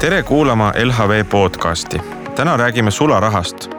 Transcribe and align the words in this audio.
tere 0.00 0.22
kuulama 0.22 0.72
LHV 0.84 1.24
podcasti. 1.24 2.00
täna 2.36 2.56
räägime 2.56 2.90
sularahast. 2.90 3.70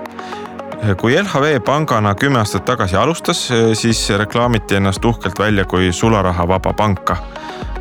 kui 0.98 1.24
LHV 1.24 1.60
pangana 1.66 2.16
kümme 2.16 2.40
aastat 2.40 2.66
tagasi 2.66 2.96
alustas, 2.96 3.50
siis 3.74 4.10
reklaamiti 4.10 4.76
ennast 4.76 5.06
uhkelt 5.06 5.40
välja 5.40 5.66
kui 5.66 5.92
sularahavaba 5.92 6.74
panka. 6.74 7.18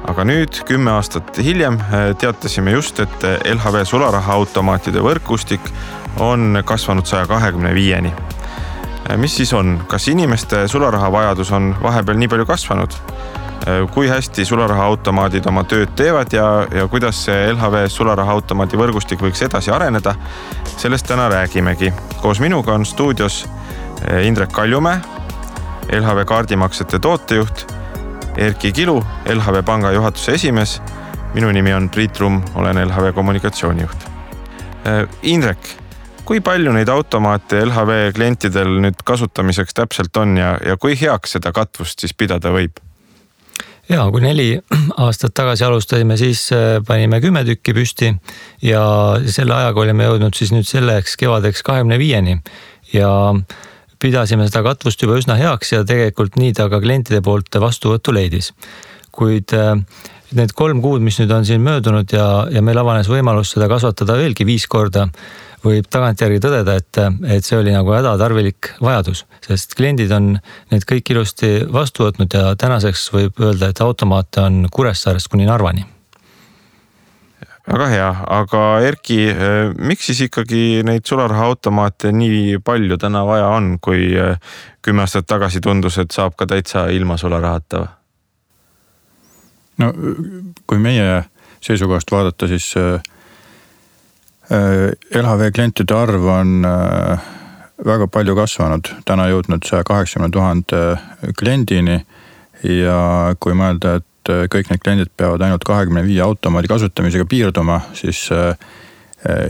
aga 0.09 0.25
nüüd, 0.25 0.65
kümme 0.65 0.91
aastat 0.91 1.39
hiljem, 1.39 1.79
teatasime 2.19 2.71
just, 2.71 3.01
et 3.01 3.23
LHV 3.55 3.85
sularahaautomaatide 3.85 5.01
võrgustik 5.01 5.71
on 6.19 6.63
kasvanud 6.65 7.07
saja 7.07 7.27
kahekümne 7.27 7.75
viieni. 7.75 8.13
Mis 9.17 9.37
siis 9.37 9.53
on, 9.53 9.81
kas 9.89 10.09
inimeste 10.09 10.69
sularahavajadus 10.69 11.53
on 11.53 11.75
vahepeal 11.83 12.19
nii 12.19 12.29
palju 12.29 12.47
kasvanud? 12.47 12.99
Äh, 13.69 13.91
kui 13.93 14.09
hästi 14.09 14.45
sularahaautomaadid 14.49 15.45
oma 15.47 15.67
tööd 15.69 15.91
teevad 15.97 16.33
ja, 16.33 16.45
ja 16.73 16.87
kuidas 16.89 17.19
see 17.27 17.51
LHV 17.53 17.91
sularahaautomaadi 17.93 18.79
võrgustik 18.81 19.21
võiks 19.21 19.43
edasi 19.45 19.71
areneda. 19.71 20.15
sellest 20.77 21.07
täna 21.07 21.29
räägimegi. 21.29 21.93
koos 22.23 22.41
minuga 22.41 22.73
on 22.73 22.87
stuudios 22.87 23.45
äh, 23.45 24.27
Indrek 24.27 24.53
Kaljumäe, 24.53 25.01
LHV 25.93 26.25
kaardimaksete 26.25 26.99
tootejuht, 26.99 27.67
Erki 28.37 28.73
Kilu, 28.73 29.05
LHV 29.27 29.63
panga 29.65 29.93
juhatuse 29.93 30.33
esimees. 30.33 30.83
minu 31.35 31.51
nimi 31.53 31.75
on 31.75 31.91
Priit 31.91 32.21
Rumm, 32.21 32.43
olen 32.55 32.89
LHV 32.89 33.13
kommunikatsioonijuht. 33.15 34.05
Äh, 34.87 35.09
Indrek, 35.23 35.80
kui 36.31 36.39
palju 36.47 36.71
neid 36.71 36.87
automaate 36.93 37.65
LHV 37.65 38.13
klientidel 38.15 38.77
nüüd 38.85 39.01
kasutamiseks 39.03 39.75
täpselt 39.75 40.15
on 40.21 40.37
ja, 40.39 40.53
ja 40.63 40.77
kui 40.79 40.95
heaks 40.95 41.35
seda 41.35 41.51
katvust 41.51 42.05
siis 42.05 42.15
pidada 42.15 42.53
võib? 42.55 42.79
ja 43.91 44.05
kui 44.15 44.23
neli 44.23 44.53
aastat 45.05 45.35
tagasi 45.35 45.67
alustasime, 45.67 46.15
siis 46.21 46.45
äh, 46.55 46.77
panime 46.87 47.19
kümme 47.25 47.43
tükki 47.49 47.75
püsti 47.75 48.13
ja 48.63 48.85
selle 49.27 49.57
ajaga 49.57 49.83
olime 49.83 50.07
jõudnud 50.07 50.39
siis 50.39 50.55
nüüd 50.55 50.71
selleks 50.71 51.19
kevadeks 51.19 51.67
kahekümne 51.67 51.99
viieni 51.99 52.39
ja 52.95 53.11
pidasime 53.99 54.47
seda 54.47 54.63
katvust 54.71 55.03
juba 55.03 55.19
üsna 55.19 55.35
heaks 55.41 55.75
ja 55.75 55.83
tegelikult 55.83 56.39
nii 56.39 56.55
ta 56.55 56.71
ka 56.71 56.79
klientide 56.79 57.25
poolt 57.27 57.59
vastuvõttu 57.59 58.15
leidis. 58.15 58.53
kuid 59.11 59.51
äh, 59.59 59.75
need 60.39 60.55
kolm 60.55 60.79
kuud, 60.79 61.03
mis 61.03 61.19
nüüd 61.19 61.35
on 61.35 61.43
siin 61.43 61.67
möödunud 61.67 62.15
ja, 62.15 62.47
ja 62.55 62.63
meil 62.63 62.79
avanes 62.79 63.11
võimalus 63.11 63.57
seda 63.57 63.67
kasvatada 63.67 64.15
veelgi 64.23 64.47
viis 64.47 64.71
korda 64.71 65.09
võib 65.65 65.87
tagantjärgi 65.93 66.41
tõdeda, 66.43 66.77
et, 66.81 67.01
et 67.37 67.47
see 67.47 67.59
oli 67.59 67.75
nagu 67.75 67.93
hädatarvilik 67.95 68.73
vajadus, 68.83 69.25
sest 69.45 69.77
kliendid 69.79 70.13
on 70.17 70.35
need 70.73 70.87
kõik 70.89 71.13
ilusti 71.15 71.53
vastu 71.73 72.07
võtnud 72.07 72.35
ja 72.37 72.55
tänaseks 72.61 73.09
võib 73.15 73.41
öelda, 73.43 73.71
et 73.71 73.81
automaate 73.85 74.45
on 74.45 74.67
Kuressaarest 74.73 75.31
kuni 75.33 75.49
Narvani 75.49 75.87
väga 77.71 77.87
hea, 77.93 78.07
aga 78.35 78.61
Erki, 78.83 79.19
miks 79.79 80.09
siis 80.09 80.25
ikkagi 80.27 80.81
neid 80.87 81.05
sularahaautomaate 81.07 82.11
nii 82.17 82.59
palju 82.67 82.97
täna 82.99 83.21
vaja 83.29 83.53
on, 83.55 83.77
kui 83.79 84.09
kümme 84.83 85.05
aastat 85.05 85.29
tagasi 85.31 85.63
tundus, 85.63 86.01
et 86.03 86.11
saab 86.11 86.35
ka 86.41 86.49
täitsa 86.51 86.89
ilma 86.91 87.19
sularahata? 87.21 87.85
no 89.79 89.93
kui 90.67 90.83
meie 90.83 91.23
seisukohast 91.63 92.11
vaadata, 92.13 92.49
siis 92.51 92.73
Äh, 92.77 93.01
LHV 94.51 95.53
klientide 95.55 95.95
arv 95.95 96.25
on 96.27 96.65
äh, 96.67 97.27
väga 97.87 98.09
palju 98.11 98.35
kasvanud, 98.35 98.89
täna 99.07 99.29
jõudnud 99.31 99.67
saja 99.67 99.87
kaheksakümne 99.87 100.31
tuhande 100.35 100.81
kliendini. 101.39 102.01
ja 102.65 103.35
kui 103.41 103.55
mõelda, 103.55 104.01
et 104.01 104.33
äh, 104.33 104.49
kõik 104.51 104.73
need 104.73 104.83
kliendid 104.83 105.13
peavad 105.17 105.41
ainult 105.47 105.65
kahekümne 105.65 106.03
viie 106.05 106.21
automaadi 106.23 106.69
kasutamisega 106.69 107.25
piirduma, 107.25 107.81
siis 107.95 108.29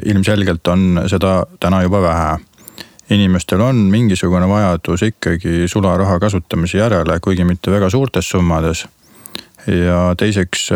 ilmselgelt 0.04 0.66
on 0.66 1.04
seda 1.06 1.44
täna 1.60 1.82
juba 1.82 2.00
vähe. 2.02 2.38
inimestel 3.10 3.60
on 3.60 3.76
mingisugune 3.76 4.48
vajadus 4.48 5.02
ikkagi 5.02 5.68
sularaha 5.68 6.18
kasutamise 6.18 6.78
järele, 6.78 7.20
kuigi 7.20 7.44
mitte 7.44 7.70
väga 7.70 7.90
suurtes 7.90 8.30
summades 8.30 8.84
ja 9.66 10.14
teiseks 10.18 10.70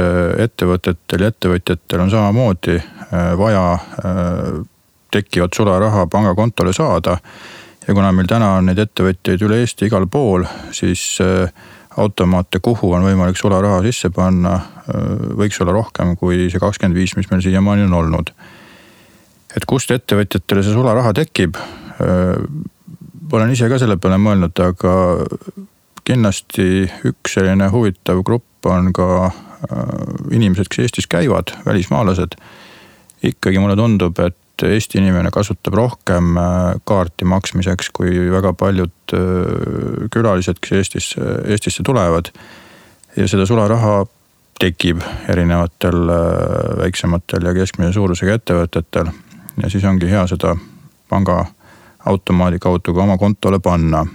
ettevõtetel 0.45 1.25
ja 1.25 1.31
ettevõtjatel 1.33 2.03
on 2.05 2.11
samamoodi 2.13 2.77
Äh, 3.15 3.39
vaja 3.39 3.73
äh, 3.73 4.65
tekkivat 5.11 5.51
sularaha 5.57 6.07
pangakontole 6.07 6.73
saada. 6.73 7.19
ja 7.89 7.95
kuna 7.95 8.13
meil 8.13 8.27
täna 8.27 8.55
on 8.57 8.65
neid 8.67 8.79
ettevõtjaid 8.81 9.43
üle 9.45 9.59
Eesti 9.61 9.91
igal 9.91 10.07
pool, 10.09 10.47
siis 10.73 11.03
äh, 11.21 11.53
automaate, 12.01 12.59
kuhu 12.65 12.95
on 12.97 13.05
võimalik 13.05 13.37
sularaha 13.37 13.83
sisse 13.85 14.09
panna, 14.11 14.55
võiks 15.39 15.61
olla 15.63 15.77
rohkem 15.77 16.17
kui 16.17 16.49
see 16.51 16.59
kakskümmend 16.59 16.97
viis, 16.99 17.13
mis 17.17 17.29
meil 17.31 17.45
siiamaani 17.45 17.85
on 17.85 17.95
olnud. 18.01 18.33
et 19.57 19.65
kust 19.69 19.91
ettevõtjatele 19.95 20.65
see 20.65 20.75
sularaha 20.75 21.13
tekib? 21.15 21.61
olen 23.33 23.53
ise 23.53 23.69
ka 23.69 23.79
selle 23.79 23.97
peale 23.97 24.19
mõelnud, 24.19 24.59
aga 24.65 24.95
kindlasti 26.05 26.87
üks 27.09 27.39
selline 27.39 27.71
huvitav 27.73 28.23
grupp 28.25 28.67
on 28.69 28.93
ka 28.93 29.31
inimesed, 30.31 30.69
kes 30.69 30.85
Eestis 30.85 31.07
käivad, 31.09 31.55
välismaalased 31.65 32.37
ikkagi 33.25 33.59
mulle 33.59 33.77
tundub, 33.77 34.19
et 34.21 34.37
Eesti 34.63 35.01
inimene 35.01 35.33
kasutab 35.35 35.75
rohkem 35.75 36.37
äh, 36.39 36.75
kaarti 36.87 37.27
maksmiseks 37.27 37.91
kui 37.97 38.13
väga 38.31 38.53
paljud 38.55 39.15
äh, 39.17 40.05
külalised, 40.15 40.61
kes 40.63 40.79
Eestisse, 40.79 41.31
Eestisse 41.45 41.83
tulevad. 41.83 42.31
ja 43.17 43.29
seda 43.29 43.47
sularaha 43.47 44.05
tekib 44.59 45.03
erinevatel 45.29 46.09
äh, 46.11 46.79
väiksematel 46.85 47.51
ja 47.51 47.55
keskmise 47.55 47.93
suurusega 47.93 48.39
ettevõtetel. 48.39 49.11
ja 49.63 49.71
siis 49.71 49.85
ongi 49.85 50.11
hea 50.11 50.27
seda 50.27 50.55
pangaautomaadi 51.09 52.59
kaudu 52.59 52.95
ka 52.95 53.03
oma 53.03 53.19
kontole 53.19 53.59
panna. 53.59 54.07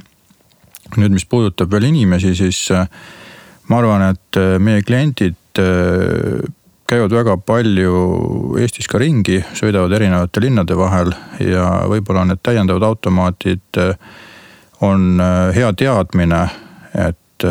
Nüüd, 0.98 1.14
mis 1.14 1.26
puudutab 1.30 1.72
veel 1.72 1.90
inimesi, 1.92 2.34
siis 2.38 2.64
ma 3.70 3.80
arvan, 3.82 4.08
et 4.14 4.40
meie 4.64 4.82
kliendid 4.86 5.62
käivad 6.90 7.14
väga 7.14 7.36
palju 7.46 8.56
Eestis 8.58 8.90
ka 8.90 8.98
ringi, 9.02 9.44
sõidavad 9.54 9.94
erinevate 9.94 10.42
linnade 10.42 10.78
vahel 10.78 11.14
ja 11.44 11.68
võib-olla 11.92 12.26
need 12.26 12.42
täiendavad 12.42 12.88
automaadid 12.88 13.82
on 14.86 15.22
hea 15.54 15.74
teadmine, 15.78 16.40
et 16.98 17.46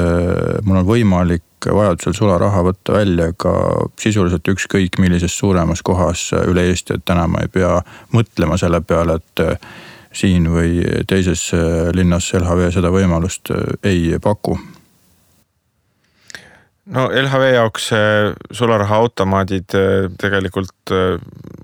mul 0.64 0.80
on 0.80 0.88
võimalik 0.88 1.44
vajadusel 1.66 2.14
sularaha 2.14 2.62
võtta 2.66 2.96
välja 2.98 3.32
ka 3.36 3.52
sisuliselt 4.00 4.48
ükskõik 4.48 4.98
millises 5.02 5.34
suuremas 5.38 5.82
kohas 5.82 6.28
üle 6.46 6.66
Eesti, 6.70 6.98
et 6.98 7.06
täna 7.06 7.26
ma 7.30 7.44
ei 7.44 7.52
pea 7.52 7.78
mõtlema 8.14 8.58
selle 8.60 8.80
peale, 8.86 9.18
et 9.18 9.42
siin 10.18 10.48
või 10.50 10.82
teises 11.06 11.50
linnas 11.94 12.32
LHV 12.34 12.72
seda 12.74 12.90
võimalust 12.90 13.52
ei 13.86 14.16
paku 14.22 14.58
no 16.94 17.08
LHV 17.12 17.50
jaoks 17.54 17.90
sularahaautomaadid 18.52 19.74
äh, 19.74 20.10
tegelikult 20.20 20.92
äh, 20.92 21.18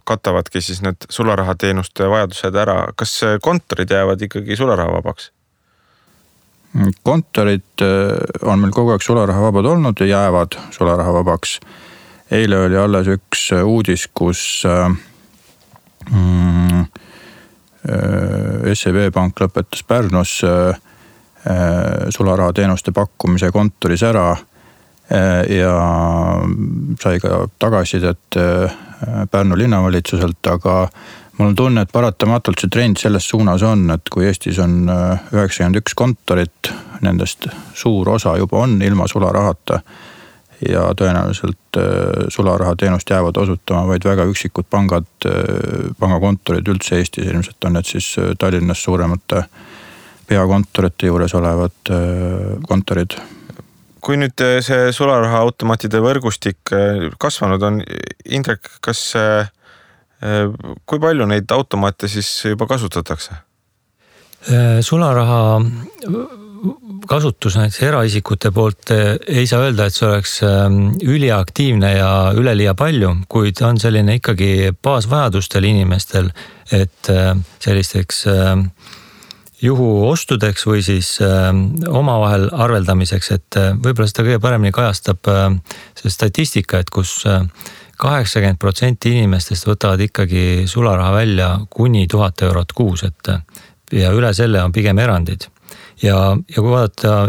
katavadki 0.05 0.61
siis 0.61 0.83
need 0.85 1.07
sularahateenuste 1.11 2.09
vajadused 2.11 2.55
ära. 2.55 2.77
kas 2.97 3.21
kontorid 3.43 3.91
jäävad 3.91 4.23
ikkagi 4.23 4.57
sularahavabaks? 4.57 5.31
kontorid 7.03 7.83
äh, 7.83 7.89
on 8.43 8.59
meil 8.59 8.73
kogu 8.75 8.95
aeg 8.95 9.03
sularahavabad 9.03 9.65
olnud 9.65 10.01
ja 10.01 10.07
jäävad 10.07 10.59
sularahavabaks. 10.71 11.61
eile 12.31 12.59
oli 12.67 12.77
alles 12.77 13.09
üks 13.17 13.51
uudis, 13.63 14.09
kus 14.15 14.65
mm, 16.11 16.85
SEB 17.85 19.11
Pank 19.13 19.43
lõpetas 19.43 19.83
Pärnus 19.85 20.39
sularahateenuste 22.17 22.95
pakkumise 22.97 23.51
kontoris 23.53 24.03
ära 24.09 24.31
Äh, 25.13 25.57
ja 25.57 25.75
sai 27.01 27.21
ka 27.21 27.45
tagasisidet 27.59 28.37
äh, 28.37 28.73
Pärnu 29.31 29.59
linnavalitsuselt, 29.59 30.41
aga 30.49 30.87
mul 31.37 31.51
on 31.51 31.57
tunne, 31.59 31.83
et 31.85 31.93
paratamatult 31.93 32.63
see 32.63 32.73
trend 32.73 32.97
selles 32.97 33.27
suunas 33.29 33.63
on, 33.69 33.85
et 33.93 34.09
kui 34.09 34.25
Eestis 34.25 34.59
on 34.65 34.89
äh, 34.89 35.27
üheksakümmend 35.35 35.83
üks 35.83 35.97
kontorit, 35.99 36.73
nendest 37.05 37.51
suur 37.77 38.15
osa 38.15 38.39
juba 38.41 38.63
on 38.65 38.79
ilma 38.83 39.09
sularahata. 39.11 39.83
Ja 40.69 40.87
tõenäoliselt 40.99 41.79
sularahateenust 42.33 43.11
jäävad 43.11 43.37
osutama 43.43 43.87
vaid 43.89 44.05
väga 44.07 44.25
üksikud 44.31 44.69
pangad, 44.71 45.09
pangakontorid 45.99 46.69
üldse 46.71 47.01
Eestis, 47.01 47.27
ilmselt 47.27 47.67
on 47.67 47.79
need 47.79 47.89
siis 47.89 48.15
Tallinnas 48.39 48.83
suuremate 48.85 49.45
peakontorite 50.29 51.11
juures 51.11 51.35
olevad 51.35 51.95
kontorid 52.69 53.19
kui 54.05 54.19
nüüd 54.21 54.45
äh, 54.45 54.59
see 54.65 54.93
sularahaautomaatide 54.95 56.01
võrgustik 56.05 56.73
äh, 56.77 57.09
kasvanud 57.21 57.65
on, 57.65 57.81
Indrek, 58.37 58.69
kas, 58.85 59.07
äh, 59.19 59.49
kui 60.89 61.01
palju 61.03 61.29
neid 61.31 61.51
automaate 61.55 62.11
siis 62.13 62.31
juba 62.45 62.69
kasutatakse? 62.71 63.41
sularaha 64.85 65.57
kasutus 67.09 67.57
näiteks 67.59 67.83
eraisikute 67.83 68.51
poolt 68.55 68.91
ei 68.95 69.47
saa 69.47 69.65
öelda, 69.67 69.87
et 69.89 69.97
see 69.97 70.09
oleks 70.09 70.35
ähm, 70.47 70.81
üliaktiivne 71.03 71.93
ja 71.97 72.11
üleliia 72.37 72.75
palju, 72.79 73.15
kuid 73.29 73.61
on 73.67 73.81
selline 73.81 74.19
ikkagi 74.21 74.73
baasvajadustel 74.83 75.67
inimestel, 75.69 76.31
et 76.73 77.11
sellisteks 77.61 78.25
juhuostudeks 79.63 80.67
või 80.67 80.81
siis 80.85 81.19
omavahel 81.89 82.49
arveldamiseks, 82.53 83.31
et 83.37 83.59
võib-olla 83.85 84.09
seda 84.09 84.25
kõige 84.27 84.41
paremini 84.43 84.73
kajastab 84.75 85.29
see 86.01 86.13
statistika, 86.13 86.81
et 86.81 86.93
kus 86.93 87.19
kaheksakümmend 88.01 88.59
protsenti 88.61 89.15
inimestest 89.15 89.69
võtavad 89.69 90.01
ikkagi 90.09 90.65
sularaha 90.71 91.13
välja 91.15 91.51
kuni 91.71 92.07
tuhat 92.11 92.43
eurot 92.43 92.73
kuus, 92.77 93.05
et 93.07 93.33
ja 93.95 94.13
üle 94.17 94.33
selle 94.35 94.63
on 94.63 94.73
pigem 94.75 94.99
erandid. 94.99 95.49
Ja, 96.03 96.37
ja 96.37 96.63
kui 96.63 96.71
vaadata 96.71 97.29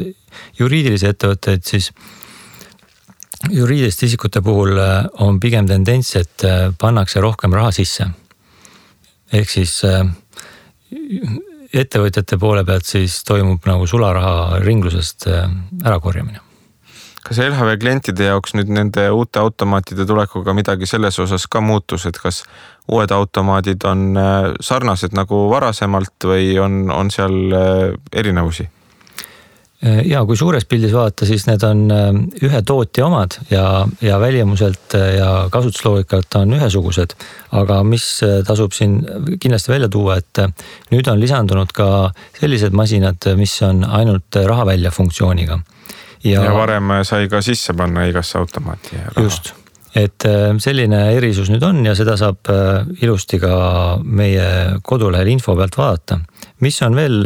juriidilisi 0.59 1.09
ettevõtteid, 1.09 1.65
siis 1.65 1.91
juriidiliste 3.51 4.09
isikute 4.09 4.41
puhul 4.41 4.77
äh, 4.79 5.05
on 5.25 5.39
pigem 5.39 5.67
tendents, 5.69 6.15
et 6.15 6.45
äh, 6.47 6.69
pannakse 6.79 7.21
rohkem 7.23 7.53
raha 7.53 7.71
sisse. 7.75 8.07
ehk 9.33 9.49
siis 9.49 9.79
äh, 9.83 10.05
ettevõtjate 11.73 12.37
poole 12.39 12.63
pealt 12.65 12.85
siis 12.85 13.23
toimub 13.27 13.65
nagu 13.67 13.87
sularaha 13.87 14.59
ringlusest 14.63 15.27
ärakorjamine 15.27 16.44
kas 17.25 17.39
LHV 17.41 17.79
klientide 17.81 18.29
jaoks 18.29 18.53
nüüd 18.57 18.69
nende 18.73 19.07
uute 19.13 19.41
automaatide 19.41 20.05
tulekuga 20.05 20.53
midagi 20.53 20.85
selles 20.89 21.17
osas 21.23 21.47
ka 21.49 21.61
muutus, 21.63 22.05
et 22.05 22.19
kas 22.21 22.43
uued 22.91 23.11
automaadid 23.11 23.85
on 23.89 24.07
äh, 24.19 24.53
sarnased 24.61 25.17
nagu 25.17 25.47
varasemalt 25.49 26.29
või 26.29 26.53
on, 26.61 26.85
on 26.93 27.09
seal 27.13 27.37
äh, 27.49 27.95
erinevusi? 28.13 28.67
Äh, 29.81 30.03
ja 30.11 30.21
kui 30.29 30.37
suures 30.37 30.69
pildis 30.69 30.93
vaadata, 30.93 31.25
siis 31.25 31.47
need 31.49 31.65
on 31.65 31.83
ühe 32.45 32.61
tootja 32.61 33.09
omad 33.09 33.39
ja, 33.49 33.65
ja 34.05 34.21
välimuselt 34.21 34.93
ja 34.93 35.29
kasutusloogikalt 35.51 36.37
on 36.43 36.53
ühesugused. 36.59 37.17
aga 37.57 37.81
mis 37.83 38.19
tasub 38.45 38.73
siin 38.77 38.99
kindlasti 39.39 39.73
välja 39.73 39.89
tuua, 39.89 40.21
et 40.21 40.45
nüüd 40.93 41.09
on 41.09 41.17
lisandunud 41.19 41.73
ka 41.73 42.11
sellised 42.37 42.77
masinad, 42.77 43.33
mis 43.39 43.57
on 43.65 43.81
ainult 43.81 44.45
raha 44.45 44.73
välja 44.75 44.93
funktsiooniga 44.93 45.63
ja, 46.25 46.43
ja 46.47 46.55
varem 46.55 46.97
sai 47.07 47.29
ka 47.31 47.41
sisse 47.45 47.75
panna 47.77 48.05
igasse 48.09 48.39
automaati. 48.39 48.97
just, 49.21 49.53
et 49.95 50.27
äh, 50.27 50.47
selline 50.61 51.01
erisus 51.15 51.51
nüüd 51.53 51.63
on 51.65 51.83
ja 51.87 51.95
seda 51.97 52.17
saab 52.19 52.51
äh, 52.51 52.85
ilusti 53.05 53.39
ka 53.41 53.55
meie 54.03 54.79
kodulehel 54.83 55.31
info 55.35 55.55
pealt 55.57 55.77
vaadata. 55.79 56.19
mis 56.65 56.81
on 56.85 56.97
veel 56.97 57.21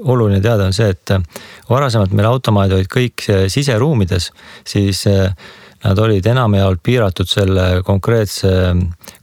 oluline 0.00 0.40
teada, 0.40 0.66
on 0.68 0.76
see, 0.76 0.90
et 0.92 1.14
äh, 1.14 1.22
varasemalt 1.68 2.12
meil 2.16 2.30
automaadid 2.30 2.78
olid 2.78 2.92
kõik 2.92 3.26
siseruumides, 3.52 4.30
siis 4.66 5.04
nad 5.80 5.98
olid 6.00 6.26
enamjaolt 6.26 6.82
piiratud 6.84 7.28
selle 7.28 7.82
konkreetse 7.84 8.50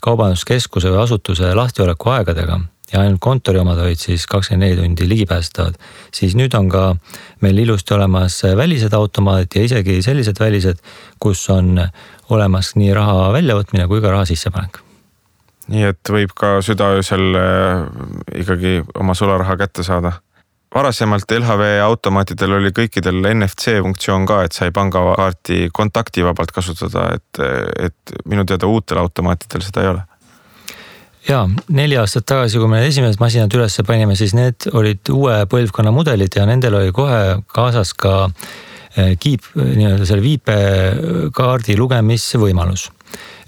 kaubanduskeskuse 0.01 0.89
või 0.93 1.03
asutuse 1.03 1.53
lahtioleku 1.57 2.13
aegadega 2.15 2.59
ja 2.93 3.01
ainult 3.01 3.21
kontori 3.23 3.59
omad 3.59 3.79
olid 3.83 3.99
siis 3.99 4.25
kakskümmend 4.27 4.63
neli 4.63 4.79
tundi 4.79 5.07
ligipääsetavad. 5.09 5.75
siis 6.13 6.35
nüüd 6.35 6.55
on 6.57 6.69
ka 6.69 6.95
meil 7.41 7.57
ilusti 7.57 7.93
olemas 7.93 8.41
välised 8.55 8.93
automaadid 8.93 9.55
ja 9.55 9.63
isegi 9.63 10.01
sellised 10.01 10.39
välised, 10.39 10.79
kus 11.19 11.49
on 11.49 11.81
olemas 12.29 12.75
nii 12.75 12.93
raha 12.93 13.31
väljavõtmine 13.33 13.87
kui 13.87 14.01
ka 14.01 14.11
raha 14.11 14.25
sissepanek. 14.25 14.79
nii 15.67 15.83
et 15.91 16.13
võib 16.15 16.31
ka 16.35 16.57
südaöösel 16.63 17.35
äh, 17.35 17.83
ikkagi 18.43 18.79
oma 18.95 19.13
sularaha 19.13 19.57
kätte 19.57 19.83
saada? 19.83 20.11
varasemalt 20.75 21.31
LHV 21.31 21.79
automaatidel 21.83 22.51
oli 22.59 22.69
kõikidel 22.75 23.23
NFC 23.33 23.79
funktsioon 23.81 24.25
ka, 24.27 24.43
et 24.43 24.53
sai 24.55 24.71
pangakaarti 24.71 25.69
kontaktivabalt 25.73 26.51
kasutada, 26.51 27.07
et, 27.15 27.39
et 27.87 28.19
minu 28.25 28.45
teada 28.45 28.67
uutel 28.67 28.99
automaatidel 29.01 29.63
seda 29.63 29.83
ei 29.83 29.91
ole 29.95 30.03
ja 31.27 31.43
neli 31.73 31.97
aastat 31.99 32.27
tagasi, 32.29 32.59
kui 32.61 32.69
me 32.71 32.81
esimesed 32.87 33.21
masinad 33.21 33.53
ülesse 33.57 33.85
panime, 33.87 34.15
siis 34.19 34.33
need 34.37 34.69
olid 34.77 35.11
uue 35.13 35.41
põlvkonna 35.51 35.93
mudelid 35.95 36.39
ja 36.39 36.47
nendel 36.49 36.79
oli 36.79 36.93
kohe 36.95 37.39
kaasas 37.53 37.93
ka 37.97 38.15
eh, 38.95 39.15
kiip, 39.19 39.49
nii-öelda 39.55 40.07
selle 40.07 40.23
viipekaardi 40.25 41.77
lugemisvõimalus 41.79 42.89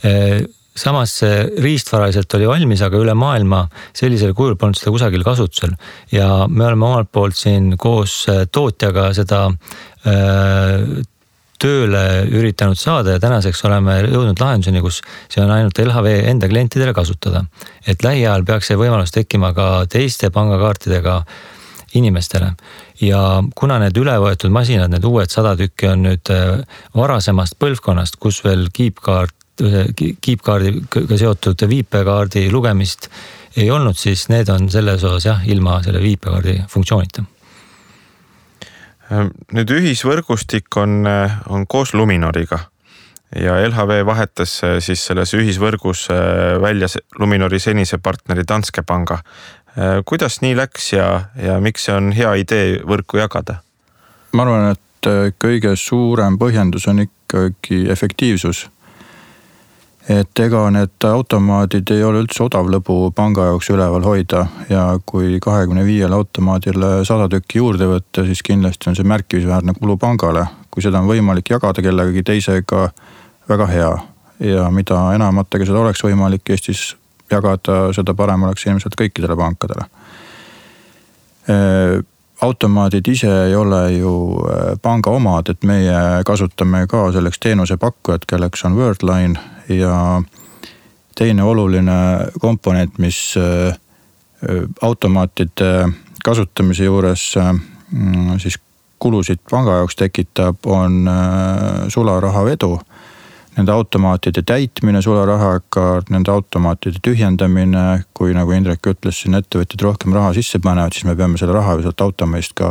eh, 0.03 0.41
samas 0.79 1.17
see 1.21 1.43
riistvaraliselt 1.59 2.33
oli 2.37 2.47
valmis, 2.47 2.81
aga 2.85 2.99
üle 3.01 3.15
maailma 3.17 3.65
sellisel 3.95 4.35
kujul 4.37 4.55
polnud 4.59 4.79
seda 4.79 4.93
kusagil 4.95 5.25
kasutusel. 5.27 5.75
ja 6.15 6.47
me 6.47 6.67
oleme 6.67 6.87
omalt 6.87 7.11
poolt 7.11 7.39
siin 7.39 7.73
koos 7.77 8.21
eh, 8.31 8.45
tootjaga 8.51 9.11
seda 9.17 9.47
tööle 11.59 12.03
üritanud 12.31 12.79
saada 12.79 13.15
ja 13.15 13.21
tänaseks 13.21 13.61
oleme 13.67 13.99
jõudnud 14.05 14.39
lahenduseni, 14.39 14.81
kus 14.83 15.01
see 15.31 15.43
on 15.43 15.51
ainult 15.53 15.79
LHV 15.81 16.15
enda 16.31 16.49
klientidele 16.51 16.93
kasutada. 16.95 17.43
et 17.87 18.03
lähiajal 18.03 18.45
peaks 18.45 18.71
see 18.71 18.77
võimalus 18.79 19.11
tekkima 19.15 19.53
ka 19.53 19.85
teiste 19.89 20.29
pangakaartidega 20.29 21.23
inimestele. 21.93 22.53
ja 23.01 23.43
kuna 23.55 23.79
need 23.79 23.97
üle 23.97 24.15
võetud 24.19 24.51
masinad, 24.51 24.91
need 24.91 25.05
uued 25.05 25.31
sada 25.31 25.55
tükki 25.55 25.89
on 25.89 26.05
nüüd 26.07 26.31
äh, 26.33 26.61
varasemast 26.95 27.59
põlvkonnast, 27.59 28.19
kus 28.19 28.43
veel 28.43 28.69
kiipkaart, 28.73 29.35
kiipkaardiga 30.21 31.17
seotud 31.19 31.65
viipekaardi 31.67 32.45
lugemist 32.51 33.09
ei 33.57 33.67
olnud, 33.71 33.97
siis 33.97 34.29
need 34.29 34.47
on 34.53 34.69
selles 34.71 35.03
osas 35.03 35.25
jah, 35.25 35.43
ilma 35.51 35.81
selle 35.83 35.99
viipekaardi 36.03 36.61
funktsioonita 36.71 37.25
nüüd 39.09 39.71
ühisvõrgustik 39.73 40.75
on, 40.77 41.05
eh, 41.07 41.37
on 41.49 41.65
koos 41.67 41.93
Luminoriga 41.93 42.59
ja 43.35 43.55
LHV 43.61 44.03
vahetas 44.05 44.59
eh, 44.63 44.77
siis 44.83 45.03
selles 45.05 45.33
ühisvõrgus 45.37 46.07
eh, 46.13 46.57
välja 46.61 46.89
Luminori 47.19 47.59
senise 47.59 47.97
partneri 47.97 48.45
Danske 48.47 48.81
panga. 48.81 49.21
kuidas 50.05 50.41
nii 50.41 50.55
läks 50.57 50.87
ja, 50.93 51.29
ja 51.37 51.59
miks 51.61 51.85
see 51.85 51.93
on 51.95 52.09
hea 52.11 52.31
idee 52.41 52.79
võrku 52.83 53.19
jagada? 53.21 53.61
ma 54.33 54.43
arvan, 54.43 54.73
et 54.73 55.35
kõige 55.39 55.75
suurem 55.77 56.37
põhjendus 56.41 56.87
on 56.89 57.05
ikkagi 57.05 57.85
efektiivsus 57.93 58.65
et 60.09 60.41
ega 60.41 60.63
need 60.73 61.05
automaadid 61.05 61.91
ei 61.93 62.03
ole 62.03 62.23
üldse 62.23 62.41
odav 62.47 62.69
lõbu 62.73 63.11
panga 63.15 63.45
jaoks 63.51 63.69
üleval 63.69 64.05
hoida 64.07 64.45
ja 64.69 64.83
kui 65.05 65.37
kahekümne 65.43 65.83
viiele 65.85 66.17
automaadile 66.17 67.03
sada 67.05 67.27
tükki 67.29 67.61
juurde 67.61 67.85
võtta, 67.91 68.25
siis 68.25 68.41
kindlasti 68.45 68.89
on 68.89 68.97
see 68.97 69.05
märkimisväärne 69.05 69.75
kulu 69.77 69.97
pangale. 70.01 70.47
kui 70.71 70.81
seda 70.85 71.01
on 71.01 71.09
võimalik 71.09 71.49
jagada 71.49 71.81
kellegagi 71.81 72.23
teisega, 72.23 72.89
väga 73.49 73.67
hea 73.69 73.91
ja 74.49 74.69
mida 74.73 74.99
enamatega 75.13 75.65
seda 75.65 75.79
oleks 75.79 76.03
võimalik 76.03 76.49
Eestis 76.49 76.95
jagada, 77.31 77.93
seda 77.93 78.13
parem 78.13 78.43
oleks 78.49 78.65
ilmselt 78.65 78.97
kõikidele 78.97 79.37
pankadele 79.37 79.85
automaadid 82.41 83.07
ise 83.07 83.29
ei 83.45 83.55
ole 83.55 83.81
ju 83.93 84.13
panga 84.81 85.11
omad, 85.11 85.49
et 85.49 85.63
meie 85.63 86.23
kasutame 86.25 86.85
ka 86.87 87.09
selleks 87.11 87.39
teenusepakkujat, 87.45 88.25
kelleks 88.29 88.65
on 88.65 88.77
Wordline 88.77 89.58
ja 89.69 90.21
teine 91.19 91.43
oluline 91.43 91.91
komponent, 92.39 92.97
mis 92.97 93.35
äh, 93.37 93.75
automaatide 94.81 95.89
kasutamise 96.23 96.87
juures 96.87 97.33
äh, 97.37 97.53
siis 98.37 98.59
kulusid 98.99 99.41
panga 99.51 99.79
jaoks 99.79 99.95
tekitab, 99.99 100.65
on 100.65 101.07
äh, 101.07 101.87
sularahavedu. 101.87 102.77
Nende 103.57 103.71
automaatide 103.75 104.41
täitmine 104.47 105.01
sularahaga, 105.03 105.85
nende 106.09 106.31
automaatide 106.31 107.01
tühjendamine, 107.03 108.05
kui 108.15 108.31
nagu 108.35 108.53
Indrek 108.55 108.87
ütles, 108.87 109.19
siin 109.19 109.35
ettevõtjad 109.35 109.83
rohkem 109.83 110.15
raha 110.15 110.31
sisse 110.37 110.61
panevad, 110.63 110.95
siis 110.95 111.07
me 111.09 111.15
peame 111.19 111.39
selle 111.41 111.57
raha 111.57 111.75
ju 111.75 111.83
sealt 111.83 112.03
automaadist 112.05 112.55
ka 112.55 112.69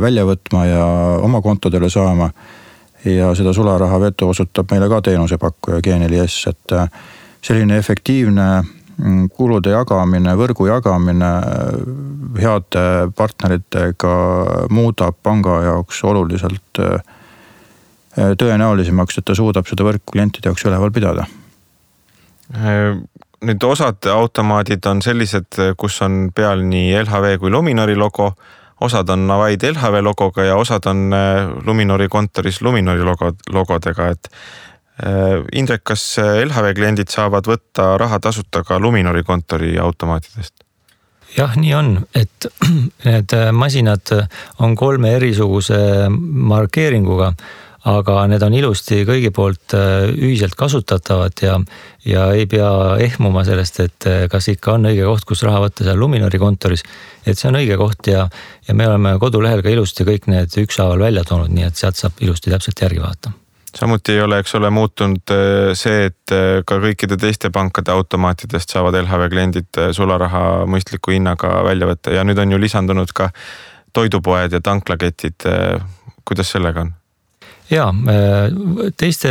välja 0.00 0.24
võtma 0.26 0.64
ja 0.66 0.86
oma 1.26 1.42
kontodele 1.44 1.90
saama 1.92 2.30
ja 3.04 3.34
seda 3.34 3.52
sularahavedu 3.52 4.28
osutab 4.28 4.70
meile 4.72 4.88
ka 4.88 5.00
teenusepakkuja 5.02 5.80
G4S, 5.84 6.50
et 6.50 6.74
äh, 6.74 6.88
selline 7.44 7.78
efektiivne 7.78 8.46
mm, 8.62 9.28
kulude 9.34 9.72
jagamine, 9.74 10.34
võrgu 10.38 10.66
jagamine 10.68 11.30
äh, 11.38 11.76
heade 12.42 12.86
partneritega 13.16 14.16
muudab 14.74 15.20
panga 15.22 15.60
jaoks 15.68 16.02
oluliselt 16.04 16.82
äh, 16.82 16.98
tõenäolisemaks, 18.18 19.20
et 19.20 19.28
ta 19.28 19.36
suudab 19.38 19.68
seda 19.70 19.86
võrku 19.86 20.16
klientide 20.16 20.50
jaoks 20.50 20.66
üleval 20.66 20.90
pidada. 20.90 21.28
nüüd 23.38 23.64
osad 23.64 24.06
automaadid 24.10 24.86
on 24.90 25.02
sellised, 25.04 25.58
kus 25.76 26.00
on 26.02 26.32
peal 26.34 26.64
nii 26.64 26.96
LHV 27.04 27.36
kui 27.38 27.50
Luminori 27.50 27.94
logo 27.94 28.32
osad 28.80 29.10
on 29.10 29.26
vaid 29.28 29.62
LHV 29.62 30.02
logoga 30.02 30.44
ja 30.44 30.56
osad 30.56 30.86
on 30.86 31.12
äh, 31.12 31.48
Luminori 31.66 32.08
kontoris 32.08 32.62
Luminori 32.62 33.02
logo, 33.02 33.32
logodega, 33.52 34.08
et 34.14 34.30
äh, 35.04 35.42
Indrek, 35.52 35.84
kas 35.84 36.16
LHV 36.44 36.74
kliendid 36.74 37.12
saavad 37.12 37.46
võtta 37.46 37.96
raha 37.98 38.20
tasuta 38.20 38.64
ka 38.64 38.78
Luminori 38.78 39.24
kontori 39.24 39.78
automaatidest? 39.78 40.54
jah, 41.36 41.56
nii 41.56 41.74
on, 41.74 41.94
et 42.16 42.48
need 43.08 43.34
masinad 43.52 44.14
on 44.58 44.76
kolme 44.76 45.14
erisuguse 45.18 45.78
markeeringuga 46.08 47.32
aga 47.88 48.22
need 48.30 48.42
on 48.44 48.54
ilusti 48.56 49.02
kõigi 49.08 49.30
poolt 49.34 49.74
äh, 49.76 50.10
ühiselt 50.12 50.56
kasutatavad 50.58 51.42
ja, 51.42 51.56
ja 52.06 52.28
ei 52.36 52.46
pea 52.50 52.70
ehmuma 53.04 53.44
sellest, 53.46 53.80
et 53.84 54.08
äh, 54.10 54.24
kas 54.30 54.50
ikka 54.52 54.76
on 54.76 54.88
õige 54.90 55.06
koht, 55.08 55.26
kus 55.28 55.44
raha 55.46 55.62
võtta 55.66 55.86
seal 55.86 56.00
Luminori 56.00 56.40
kontoris. 56.42 56.84
et 57.24 57.38
see 57.38 57.48
on 57.50 57.60
õige 57.60 57.78
koht 57.80 58.10
ja, 58.10 58.28
ja 58.68 58.74
me 58.74 58.88
oleme 58.88 59.16
kodulehel 59.20 59.62
ka 59.64 59.72
ilusti 59.72 60.06
kõik 60.08 60.28
need 60.32 60.56
ükshaaval 60.64 61.06
välja 61.08 61.24
toonud, 61.28 61.52
nii 61.54 61.68
et 61.68 61.80
sealt 61.80 62.00
saab 62.00 62.20
ilusti 62.24 62.52
täpselt 62.52 62.82
järgi 62.84 63.04
vaadata 63.04 63.32
samuti 63.78 64.14
ei 64.16 64.22
ole, 64.24 64.40
eks 64.42 64.54
ole, 64.58 64.70
muutunud 64.74 65.32
äh, 65.34 65.72
see, 65.78 66.08
et 66.10 66.36
ka 66.66 66.80
kõikide 66.82 67.18
teiste 67.20 67.52
pankade 67.54 67.92
automaatidest 67.94 68.74
saavad 68.74 68.96
LHV 69.04 69.32
kliendid 69.32 69.82
sularaha 69.96 70.44
mõistliku 70.68 71.14
hinnaga 71.14 71.62
välja 71.64 71.88
võtta 71.88 72.16
ja 72.16 72.24
nüüd 72.26 72.40
on 72.42 72.56
ju 72.56 72.60
lisandunud 72.60 73.12
ka 73.16 73.30
toidupoed 73.96 74.52
ja 74.52 74.60
tanklaketid. 74.60 75.46
kuidas 76.28 76.50
sellega 76.52 76.84
on? 76.84 76.98
Ja 77.70 77.88
äh, 77.88 78.92
teiste 78.96 79.30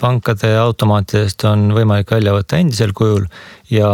pankade 0.00 0.50
automaatidest 0.58 1.44
on 1.46 1.70
võimalik 1.74 2.10
välja 2.10 2.34
võtta 2.34 2.58
endisel 2.58 2.92
kujul 2.96 3.26
ja 3.70 3.88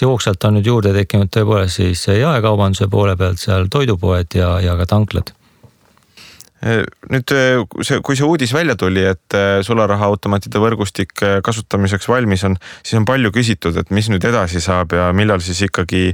jooksvalt 0.00 0.44
on 0.48 0.58
nüüd 0.58 0.70
juurde 0.70 0.94
tekkinud 0.96 1.30
tõepoolest 1.34 1.82
siis 1.82 2.06
jaekaubanduse 2.10 2.88
poole 2.90 3.16
pealt 3.18 3.42
seal 3.42 3.68
toidupoed 3.70 4.38
ja, 4.38 4.56
ja 4.64 4.74
ka 4.80 4.88
tanklad 4.90 5.30
äh, 6.66 6.82
nüüd 7.12 7.34
äh, 7.36 7.62
see, 7.86 8.00
kui 8.02 8.18
see 8.18 8.26
uudis 8.26 8.54
välja 8.56 8.74
tuli, 8.78 9.06
et 9.06 9.38
sularahaautomaatide 9.68 10.58
võrgustik 10.62 11.14
kasutamiseks 11.46 12.10
valmis 12.10 12.42
on, 12.48 12.58
siis 12.82 12.98
on 12.98 13.06
palju 13.06 13.30
küsitud, 13.38 13.78
et 13.78 13.94
mis 13.94 14.10
nüüd 14.10 14.26
edasi 14.26 14.62
saab 14.64 14.98
ja 14.98 15.12
millal 15.14 15.44
siis 15.46 15.62
ikkagi 15.68 16.08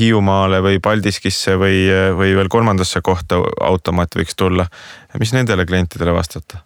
Hiiumaale 0.00 0.64
või 0.64 0.80
Paldiskisse 0.80 1.60
või, 1.60 1.84
või 2.16 2.32
veel 2.40 2.48
kolmandasse 2.48 3.04
kohta 3.04 3.44
automaat 3.68 4.16
võiks 4.16 4.36
tulla. 4.36 4.70
mis 5.20 5.36
nendele 5.36 5.68
klientidele 5.68 6.16
vastate? 6.16 6.64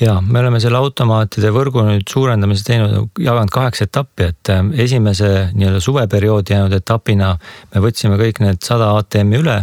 Ja 0.00 0.20
me 0.20 0.40
oleme 0.40 0.60
selle 0.60 0.78
automaatide 0.80 1.50
võrgu 1.54 1.84
nüüd 1.86 2.08
suurendamise 2.08 2.64
teinud, 2.66 3.10
jaganud 3.20 3.52
kaheks 3.52 3.84
etappi, 3.86 4.30
et 4.32 4.52
äh, 4.52 4.62
esimese 4.84 5.32
nii-öelda 5.54 5.82
suveperioodi 5.84 6.56
jäänud 6.56 6.78
etapina 6.78 7.34
me 7.74 7.84
võtsime 7.84 8.20
kõik 8.20 8.42
need 8.44 8.62
sada 8.64 8.92
ATM-i 8.98 9.42
üle 9.42 9.58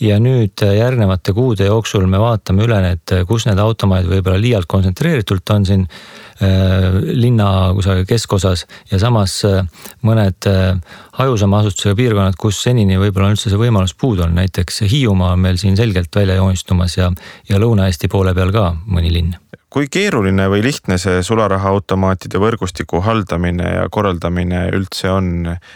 ja 0.00 0.18
nüüd 0.22 0.62
äh, 0.62 0.76
järgnevate 0.78 1.32
kuude 1.34 1.66
jooksul 1.66 2.06
me 2.10 2.20
vaatame 2.22 2.64
üle 2.66 2.78
need, 2.84 3.02
äh, 3.14 3.24
kus 3.26 3.48
need 3.48 3.58
automaadid 3.62 4.10
võib-olla 4.12 4.38
liialt 4.40 4.68
kontsentreeritult 4.70 5.50
on 5.54 5.66
siin 5.66 5.84
äh, 5.84 7.00
linna 7.18 7.48
kusagil 7.74 8.06
keskosas 8.08 8.66
ja 8.92 9.00
samas 9.02 9.40
äh, 9.48 9.64
mõned 10.06 10.48
äh, 10.50 10.78
hajusama 11.18 11.64
asustusega 11.64 11.98
piirkonnad, 11.98 12.38
kus 12.38 12.62
senini 12.62 13.00
võib-olla 13.00 13.32
on 13.32 13.36
üldse 13.36 13.50
see 13.50 13.60
võimalus 13.60 13.96
puudu 13.98 14.26
olnud, 14.26 14.38
näiteks 14.38 14.84
Hiiumaa 14.88 15.34
on 15.34 15.44
meil 15.48 15.58
siin 15.58 15.76
selgelt 15.76 16.14
välja 16.14 16.38
joonistumas 16.38 16.96
ja, 16.98 17.10
ja 17.50 17.58
Lõuna-Eesti 17.58 18.10
poole 18.12 18.34
peal 18.38 18.54
ka 18.54 18.70
mõni 18.86 19.12
linn 19.14 19.36
kui 19.68 19.84
keeruline 19.92 20.46
või 20.48 20.62
lihtne 20.64 20.96
see 20.98 21.20
sularahaautomaatide 21.26 22.40
võrgustiku 22.40 23.02
haldamine 23.04 23.74
ja 23.74 23.84
korraldamine 23.92 24.64
üldse 24.72 25.10
on? 25.12 25.28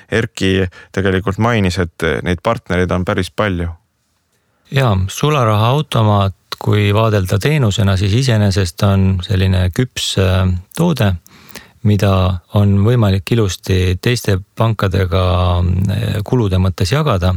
Erki 0.08 0.64
tegelikult 0.96 1.38
mainis, 1.38 1.76
et 1.82 2.06
neid 2.24 2.40
partnereid 2.42 2.92
on 2.96 3.04
päris 3.04 3.28
palju. 3.28 3.68
Ja 4.70 4.96
sularahaautomaat, 5.08 6.34
kui 6.62 6.94
vaadelda 6.94 7.38
teenusena, 7.38 7.96
siis 7.96 8.14
iseenesest 8.14 8.82
on 8.86 9.18
selline 9.26 9.66
küps 9.74 10.14
äh, 10.22 10.46
toode, 10.76 11.12
mida 11.82 12.12
on 12.54 12.76
võimalik 12.84 13.32
ilusti 13.34 13.98
teiste 14.02 14.38
pankadega 14.58 15.24
äh, 15.58 16.20
kulude 16.24 16.60
mõttes 16.62 16.94
jagada 16.94 17.34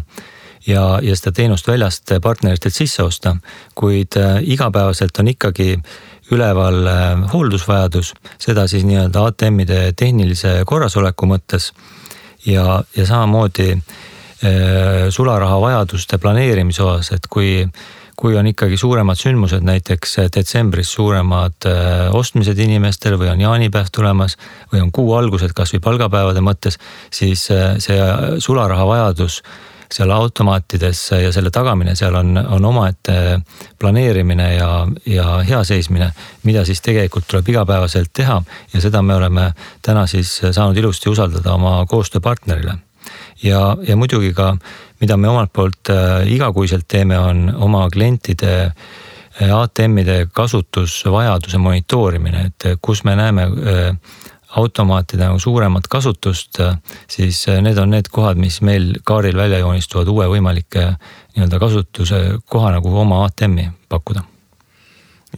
ja, 0.68 1.00
ja 1.02 1.18
seda 1.18 1.34
teenust 1.34 1.68
väljast 1.68 2.14
partneritelt 2.22 2.74
sisse 2.74 3.04
osta, 3.04 3.36
kuid 3.76 4.20
äh, 4.22 4.38
igapäevaselt 4.44 5.18
on 5.20 5.34
ikkagi 5.34 5.74
üleval 6.34 6.88
hooldusvajadus, 7.30 8.16
seda 8.42 8.64
siis 8.68 8.82
nii-öelda 8.86 9.28
ATM-ide 9.30 9.92
tehnilise 9.94 10.64
korrasoleku 10.66 11.28
mõttes. 11.30 11.72
ja, 12.46 12.84
ja 12.96 13.06
samamoodi 13.06 13.76
äh, 14.46 15.10
sularaha 15.10 15.60
vajaduste 15.62 16.20
planeerimise 16.22 16.84
osas, 16.84 17.12
et 17.18 17.28
kui, 17.32 17.66
kui 18.16 18.38
on 18.38 18.48
ikkagi 18.48 18.78
suuremad 18.78 19.20
sündmused, 19.20 19.66
näiteks 19.66 20.18
detsembris 20.36 20.94
suuremad 20.96 21.70
äh, 21.70 22.16
ostmised 22.16 22.60
inimestel 22.60 23.20
või 23.22 23.34
on 23.34 23.46
jaanipäev 23.46 23.92
tulemas 23.92 24.38
või 24.74 24.86
on 24.86 24.92
kuu 24.96 25.14
algused 25.18 25.56
kasvõi 25.58 25.84
palgapäevade 25.84 26.44
mõttes, 26.46 26.80
siis 27.14 27.48
see 27.50 28.12
sularaha 28.40 28.86
vajadus 28.88 29.42
seal 29.92 30.12
automaatides 30.12 31.12
ja 31.12 31.32
selle 31.32 31.52
tagamine 31.52 31.96
seal 31.96 32.16
on, 32.16 32.38
on 32.38 32.66
omaette 32.66 33.40
planeerimine 33.80 34.54
ja, 34.56 34.88
ja 35.06 35.38
hea 35.48 35.64
seismine, 35.64 36.12
mida 36.44 36.66
siis 36.66 36.82
tegelikult 36.82 37.28
tuleb 37.30 37.50
igapäevaselt 37.54 38.14
teha 38.14 38.42
ja 38.74 38.82
seda 38.82 39.02
me 39.02 39.16
oleme 39.16 39.52
täna 39.86 40.08
siis 40.08 40.38
saanud 40.52 40.78
ilusti 40.78 41.10
usaldada 41.10 41.54
oma 41.54 41.78
koostööpartnerile. 41.90 42.78
Ja, 43.44 43.78
ja 43.88 43.98
muidugi 43.98 44.34
ka, 44.34 44.54
mida 45.02 45.18
me 45.18 45.30
omalt 45.30 45.54
poolt 45.54 45.92
äh, 45.94 46.28
igakuiselt 46.32 46.88
teeme, 46.88 47.20
on 47.20 47.50
oma 47.56 47.88
klientide 47.94 48.54
äh, 48.66 49.52
ATM-ide 49.56 50.28
kasutusvajaduse 50.34 51.58
monitoorimine, 51.58 52.50
et 52.50 52.70
kus 52.82 53.04
me 53.04 53.16
näeme 53.16 53.48
äh, 53.50 53.90
automaatide 54.56 55.26
nagu 55.26 55.40
suuremat 55.40 55.90
kasutust, 55.92 56.62
siis 57.12 57.42
need 57.60 57.78
on 57.82 57.92
need 57.92 58.08
kohad, 58.08 58.40
mis 58.40 58.62
meil 58.64 58.94
kaardil 59.04 59.36
välja 59.36 59.60
joonistuvad 59.60 60.08
uue 60.14 60.30
võimalike 60.32 60.86
nii-öelda 61.36 61.60
kasutuse 61.60 62.22
koha 62.48 62.72
nagu 62.78 62.96
oma 63.02 63.26
ATM-i 63.26 63.68
pakkuda 63.92 64.24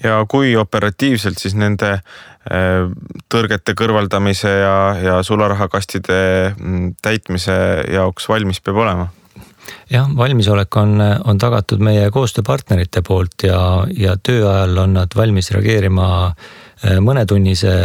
ja 0.04 0.22
kui 0.30 0.56
operatiivselt 0.56 1.40
siis 1.42 1.56
nende 1.58 1.94
eh, 1.98 2.88
tõrgete 3.32 3.76
kõrvaldamise 3.78 4.52
ja, 4.62 4.78
ja 5.02 5.20
sularahakastide 5.24 6.20
mm, 6.56 6.98
täitmise 7.02 7.58
jaoks 7.94 8.30
valmis 8.30 8.62
peab 8.62 8.84
olema? 8.86 9.10
jah, 9.92 10.08
valmisolek 10.18 10.76
on, 10.80 11.02
on 11.02 11.38
tagatud 11.42 11.84
meie 11.84 12.10
koostööpartnerite 12.12 13.04
poolt 13.04 13.48
ja, 13.48 13.60
ja 13.92 14.16
töö 14.18 14.48
ajal 14.52 14.84
on 14.86 14.98
nad 15.02 15.16
valmis 15.16 15.52
reageerima 15.56 16.10
eh, 16.28 17.00
mõnetunnise 17.04 17.78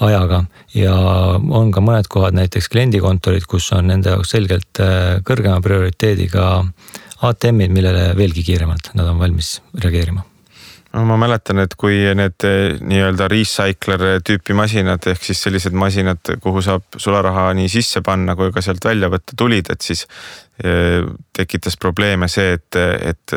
ajaga 0.00 0.42
ja 0.76 0.94
on 1.36 1.72
ka 1.72 1.82
mõned 1.84 2.08
kohad, 2.12 2.36
näiteks 2.36 2.68
kliendikontorid, 2.72 3.46
kus 3.48 3.70
on 3.76 3.88
nende 3.92 4.12
jaoks 4.12 4.34
selgelt 4.36 4.82
äh, 4.82 5.18
kõrgema 5.26 5.60
prioriteediga 5.64 6.46
ATM-id, 7.26 7.72
millele 7.72 8.10
veelgi 8.18 8.44
kiiremalt 8.46 8.92
nad 8.94 9.08
on 9.08 9.20
valmis 9.22 9.56
reageerima 9.80 10.35
no 10.96 11.04
ma 11.04 11.18
mäletan, 11.20 11.60
et 11.60 11.74
kui 11.78 11.98
need 12.16 12.46
äh, 12.48 12.78
nii-öelda 12.80 13.28
recycler 13.30 14.04
tüüpi 14.24 14.56
masinad 14.56 15.04
ehk 15.10 15.28
siis 15.28 15.42
sellised 15.44 15.76
masinad, 15.76 16.32
kuhu 16.42 16.62
saab 16.64 16.98
sularaha 17.00 17.50
nii 17.58 17.68
sisse 17.72 18.02
panna 18.06 18.36
kui 18.38 18.52
ka 18.54 18.64
sealt 18.64 18.84
välja 18.84 19.10
võtta 19.12 19.36
tulid, 19.38 19.68
et 19.72 19.84
siis 19.84 20.06
äh, 20.64 21.04
tekitas 21.36 21.76
probleeme 21.80 22.30
see, 22.32 22.56
et, 22.56 22.80
et 23.12 23.36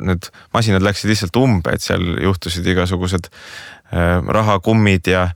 need 0.00 0.30
masinad 0.54 0.86
läksid 0.86 1.10
lihtsalt 1.10 1.36
umbe, 1.40 1.74
et 1.74 1.84
seal 1.84 2.14
juhtusid 2.22 2.66
igasugused 2.74 3.30
rahakummid 3.94 5.06
ja, 5.06 5.28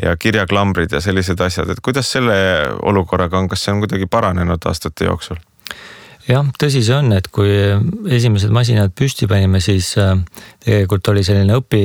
ja 0.00 0.14
kirjaklambrid 0.16 0.94
ja 0.94 1.02
sellised 1.04 1.40
asjad, 1.42 1.68
et 1.72 1.82
kuidas 1.84 2.08
selle 2.14 2.36
olukorraga 2.86 3.36
on, 3.36 3.48
kas 3.50 3.66
see 3.66 3.74
on 3.74 3.82
kuidagi 3.82 4.08
paranenud 4.08 4.68
aastate 4.70 5.08
jooksul? 5.10 5.36
Jah, 6.26 6.48
tõsi 6.58 6.82
see 6.84 6.96
on, 6.96 7.12
et 7.16 7.28
kui 7.32 7.50
esimesed 8.16 8.52
masinad 8.54 8.94
püsti 8.96 9.28
panime, 9.30 9.60
siis 9.64 9.92
äh, 10.02 10.14
tegelikult 10.64 11.12
oli 11.12 11.24
selline 11.26 11.58
õpi, 11.60 11.82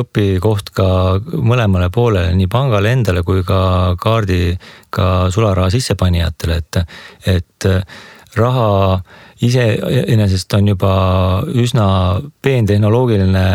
õpikoht 0.00 0.72
ka 0.76 0.88
mõlemale 1.36 1.90
poolele, 1.94 2.34
nii 2.38 2.50
pangale 2.52 2.94
endale 2.96 3.24
kui 3.26 3.44
ka 3.46 3.96
kaardiga 4.00 5.10
sularaha 5.34 5.70
sissepanijatele, 5.74 6.60
et, 6.62 6.80
et 7.36 7.68
äh, 7.70 8.00
raha 8.36 8.70
iseenesest 9.44 10.56
on 10.56 10.72
juba 10.72 10.94
üsna 11.52 11.86
peentehnoloogiline 12.44 13.46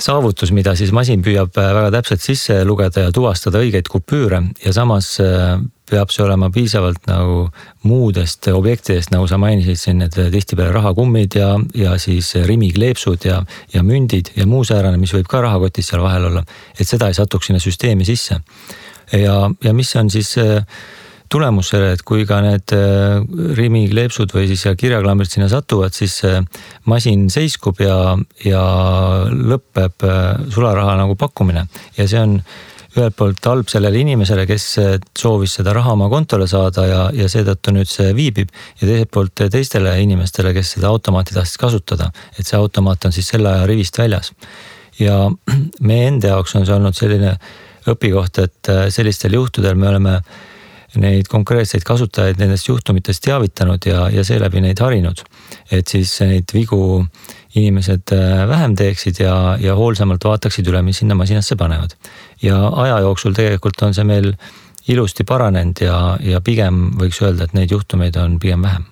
saavutus, 0.00 0.52
mida 0.56 0.74
siis 0.78 0.92
masin 0.96 1.22
püüab 1.24 1.56
äh, 1.60 1.72
väga 1.76 1.90
täpselt 1.98 2.24
sisse 2.24 2.62
lugeda 2.64 3.06
ja 3.06 3.12
tuvastada 3.14 3.60
õigeid 3.62 3.90
kupüüre 3.90 4.42
ja 4.64 4.72
samas 4.76 5.12
äh, 5.22 5.58
peab 5.90 6.12
see 6.14 6.22
olema 6.24 6.50
piisavalt 6.54 7.08
nagu 7.10 7.48
muudest 7.88 8.46
objektidest, 8.52 9.10
nagu 9.14 9.26
sa 9.30 9.40
mainisid 9.42 9.80
siin, 9.80 9.98
need 10.04 10.14
tihtipeale 10.14 10.72
rahakummid 10.76 11.36
ja, 11.40 11.50
ja 11.74 11.96
siis 11.98 12.32
rimikleepsud 12.46 13.26
ja, 13.26 13.40
ja 13.74 13.82
mündid 13.86 14.32
ja 14.38 14.46
muu 14.50 14.62
säärane, 14.66 15.00
mis 15.00 15.14
võib 15.16 15.28
ka 15.30 15.42
rahakotis 15.46 15.90
seal 15.90 16.04
vahel 16.04 16.30
olla. 16.30 16.44
et 16.78 16.86
seda 16.88 17.10
ei 17.10 17.18
satuks 17.18 17.50
sinna 17.50 17.62
süsteemi 17.62 18.06
sisse. 18.06 18.40
ja, 19.12 19.36
ja 19.64 19.74
mis 19.74 19.94
on 19.96 20.10
siis 20.10 20.36
äh, 20.38 20.62
tulemus 21.30 21.70
sellele, 21.72 21.94
et 21.96 22.02
kui 22.06 22.24
ka 22.28 22.40
need 22.44 22.74
äh, 22.74 23.20
Rimi 23.58 23.84
kleepsud 23.90 24.32
või 24.34 24.48
siis 24.50 24.64
kirjaklambrid 24.78 25.30
sinna 25.30 25.48
satuvad, 25.50 25.94
siis 25.94 26.18
masin 26.90 27.28
seiskub 27.32 27.80
ja, 27.84 28.16
ja 28.46 28.64
lõpeb 29.30 30.06
äh, 30.06 30.50
sularaha 30.52 30.98
nagu 31.00 31.16
pakkumine 31.20 31.66
ja 31.98 32.08
see 32.10 32.20
on 32.20 32.40
ühelt 32.90 33.14
poolt 33.14 33.46
halb 33.46 33.68
sellele 33.70 34.00
inimesele, 34.02 34.42
kes 34.50 34.64
soovis 35.14 35.52
seda 35.60 35.70
raha 35.76 35.92
oma 35.94 36.08
kontole 36.10 36.48
saada 36.50 36.88
ja, 36.88 37.04
ja 37.14 37.28
seetõttu 37.30 37.70
nüüd 37.76 37.86
see 37.86 38.10
viibib. 38.18 38.50
ja 38.80 38.88
teiselt 38.88 39.12
poolt 39.14 39.44
teistele 39.54 39.94
inimestele, 40.02 40.50
kes 40.56 40.74
seda 40.74 40.90
automaati 40.90 41.36
tahtsid 41.36 41.62
kasutada, 41.62 42.10
et 42.34 42.42
see 42.48 42.58
automaat 42.58 43.06
on 43.06 43.14
siis 43.14 43.30
selle 43.30 43.52
aja 43.52 43.68
rivist 43.70 43.98
väljas. 43.98 44.32
ja 44.98 45.22
meie 45.88 46.10
enda 46.10 46.34
jaoks 46.34 46.58
on 46.58 46.66
see 46.66 46.74
olnud 46.74 46.98
selline 46.98 47.36
õpikoht, 47.90 48.42
et 48.42 48.74
sellistel 48.90 49.38
juhtudel 49.38 49.78
me 49.78 49.94
oleme 49.94 50.18
neid 50.98 51.28
konkreetseid 51.30 51.84
kasutajaid 51.86 52.40
nendest 52.40 52.68
juhtumitest 52.68 53.22
teavitanud 53.24 53.86
ja, 53.86 54.08
ja 54.10 54.24
seeläbi 54.24 54.62
neid 54.64 54.80
harinud. 54.82 55.22
et 55.70 55.88
siis 55.88 56.16
neid 56.20 56.50
vigu 56.54 57.04
inimesed 57.54 58.12
äh, 58.14 58.48
vähem 58.48 58.74
teeksid 58.76 59.20
ja, 59.20 59.56
ja 59.60 59.74
hoolsamalt 59.74 60.24
vaataksid 60.24 60.66
üle, 60.70 60.82
mis 60.82 61.02
sinna 61.02 61.14
masinasse 61.14 61.56
panevad. 61.56 61.94
ja 62.42 62.68
aja 62.68 62.98
jooksul 63.06 63.34
tegelikult 63.34 63.82
on 63.82 63.94
see 63.94 64.04
meil 64.04 64.32
ilusti 64.88 65.24
paranenud 65.24 65.82
ja, 65.84 66.16
ja 66.20 66.40
pigem 66.40 66.90
võiks 66.98 67.20
öelda, 67.22 67.46
et 67.46 67.54
neid 67.54 67.70
juhtumeid 67.70 68.16
on 68.16 68.38
pigem 68.42 68.62
vähem. 68.62 68.86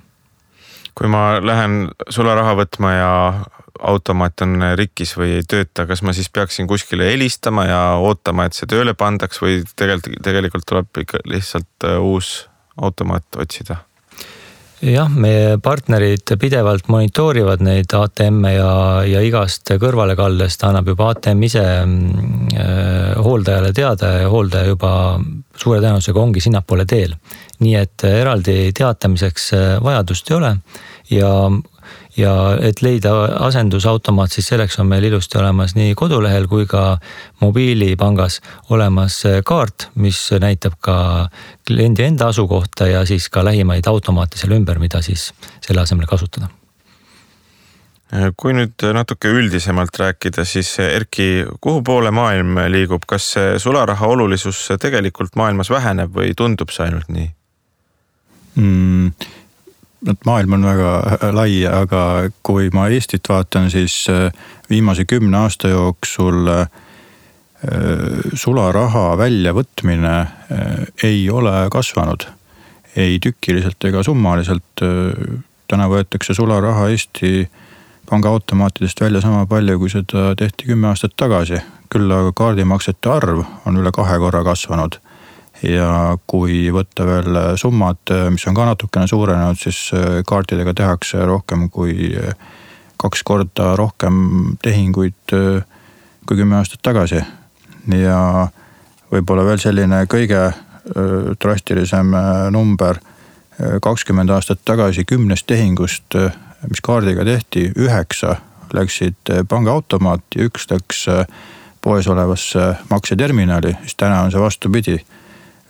kui 0.95 1.09
ma 1.09 1.39
lähen 1.43 1.89
sularaha 2.11 2.55
võtma 2.59 2.93
ja 2.95 3.13
automaat 3.83 4.41
on 4.45 4.63
rikkis 4.79 5.17
või 5.19 5.39
ei 5.39 5.47
tööta, 5.49 5.87
kas 5.87 6.03
ma 6.03 6.15
siis 6.17 6.31
peaksin 6.33 6.69
kuskile 6.71 7.11
helistama 7.11 7.67
ja 7.69 7.83
ootama, 8.03 8.49
et 8.49 8.59
see 8.59 8.69
tööle 8.71 8.95
pandaks 8.99 9.43
või 9.43 9.61
tegelikult, 9.77 10.23
tegelikult 10.25 10.67
tuleb 10.69 11.05
ikka 11.05 11.23
lihtsalt 11.29 11.89
äh, 11.89 12.01
uus 12.03 12.49
automaat 12.77 13.39
otsida? 13.39 13.83
jah, 14.79 15.09
meie 15.11 15.57
partnerid 15.63 16.37
pidevalt 16.39 16.89
monitoorivad 16.93 17.63
neid 17.67 17.93
ATM-e 17.99 18.53
ja, 18.55 18.73
ja 19.11 19.23
igast 19.27 19.73
kõrvalekaldest 19.81 20.63
annab 20.69 20.93
juba 20.93 21.09
ATM 21.13 21.43
ise 21.49 21.65
äh, 21.65 23.17
hooldajale 23.19 23.73
teada 23.75 24.13
ja 24.23 24.29
hooldaja 24.31 24.71
juba 24.71 24.93
suure 25.59 25.81
tõenäosusega 25.83 26.23
ongi 26.23 26.45
sinnapoole 26.45 26.87
teel. 26.87 27.17
nii 27.59 27.75
et 27.75 28.05
eraldi 28.07 28.71
teatamiseks 28.71 29.51
äh, 29.57 29.67
vajadust 29.83 30.31
ei 30.31 30.37
ole 30.37 30.53
ja 31.11 31.33
ja 32.19 32.35
et 32.65 32.83
leida 32.83 33.13
asendusautomaat, 33.47 34.33
siis 34.35 34.51
selleks 34.51 34.79
on 34.83 34.91
meil 34.91 35.07
ilusti 35.09 35.39
olemas 35.39 35.75
nii 35.79 35.95
kodulehel 35.99 36.49
kui 36.51 36.67
ka 36.67 36.99
mobiilipangas 37.41 38.41
olemas 38.75 39.23
kaart, 39.47 39.89
mis 39.95 40.21
näitab 40.41 40.79
ka 40.85 40.99
kliendi 41.67 42.09
enda 42.09 42.31
asukohta 42.33 42.91
ja 42.91 43.05
siis 43.07 43.29
ka 43.31 43.45
lähimaid 43.45 43.87
automaate 43.87 44.41
seal 44.41 44.57
ümber, 44.59 44.79
mida 44.83 45.03
siis 45.03 45.31
selle 45.65 45.85
asemel 45.85 46.11
kasutada 46.11 46.51
kui 48.41 48.55
nüüd 48.57 48.81
natuke 48.97 49.29
üldisemalt 49.29 49.99
rääkida, 50.01 50.45
siis 50.49 50.71
Erki, 50.81 51.45
kuhu 51.61 51.83
poole 51.85 52.09
maailm 52.11 52.57
liigub, 52.73 53.05
kas 53.07 53.35
sularaha 53.61 54.07
olulisus 54.09 54.63
tegelikult 54.81 55.37
maailmas 55.37 55.69
väheneb 55.71 56.15
või 56.17 56.33
tundub 56.37 56.73
see 56.73 56.87
ainult 56.87 57.13
nii 57.13 57.29
mm,? 58.57 59.13
Et 60.07 60.27
maailm 60.27 60.59
on 60.59 60.67
väga 60.67 60.91
äh, 60.99 61.31
lai, 61.35 61.53
aga 61.67 62.03
kui 62.47 62.71
ma 62.75 62.89
Eestit 62.93 63.29
vaatan, 63.29 63.71
siis 63.73 64.05
äh, 64.13 64.29
viimase 64.71 65.05
kümne 65.09 65.45
aasta 65.45 65.73
jooksul 65.73 66.49
äh, 66.55 66.67
sularaha 68.39 69.17
väljavõtmine 69.19 70.13
ei 71.03 71.25
ole 71.31 71.55
kasvanud. 71.75 72.29
ei 72.97 73.19
tükiliselt 73.19 73.85
ega 73.85 74.03
summaliselt. 74.03 74.83
täna 75.69 75.89
võetakse 75.91 76.35
sularaha 76.35 76.87
Eesti 76.89 77.51
pangaautomaatidest 78.11 79.01
välja 79.01 79.21
sama 79.21 79.47
palju, 79.47 79.79
kui 79.79 79.91
seda 79.91 80.37
tehti 80.39 80.71
kümme 80.71 80.89
aastat 80.89 81.17
tagasi. 81.17 81.59
küll 81.91 82.13
aga 82.13 82.33
kaardimaksete 82.33 83.11
arv 83.11 83.43
on 83.67 83.77
üle 83.77 83.91
kahe 83.91 84.19
korra 84.19 84.45
kasvanud 84.45 85.01
ja 85.63 86.17
kui 86.27 86.69
võtta 86.75 87.07
veel 87.07 87.39
summad, 87.59 88.13
mis 88.33 88.47
on 88.47 88.57
ka 88.57 88.67
natukene 88.69 89.09
suurenenud, 89.11 89.59
siis 89.59 89.89
äh, 89.97 90.21
kaartidega 90.27 90.75
tehakse 90.77 91.25
rohkem 91.27 91.69
kui 91.71 92.13
äh, 92.15 92.35
kaks 92.99 93.25
korda 93.27 93.73
rohkem 93.79 94.55
tehinguid 94.63 95.35
äh, 95.35 95.67
kui 96.27 96.39
kümme 96.39 96.59
aastat 96.61 96.83
tagasi. 96.83 97.23
ja 97.89 98.49
võib-olla 99.11 99.45
veel 99.47 99.59
selline 99.59 100.05
kõige 100.07 100.51
drastilisem 101.41 102.13
number. 102.53 102.99
kakskümmend 103.83 104.31
aastat 104.31 104.61
tagasi 104.65 105.05
kümnest 105.05 105.47
tehingust, 105.47 106.15
mis 106.69 106.81
kaardiga 106.81 107.25
tehti, 107.25 107.73
üheksa 107.77 108.37
läksid 108.73 109.33
pangaautomaati, 109.49 110.45
üks 110.47 110.69
läks 110.71 111.07
poes 111.81 112.07
olevasse 112.09 112.75
makseterminali, 112.91 113.75
siis 113.83 113.97
täna 113.97 114.21
on 114.23 114.31
see 114.33 114.41
vastupidi 114.41 114.99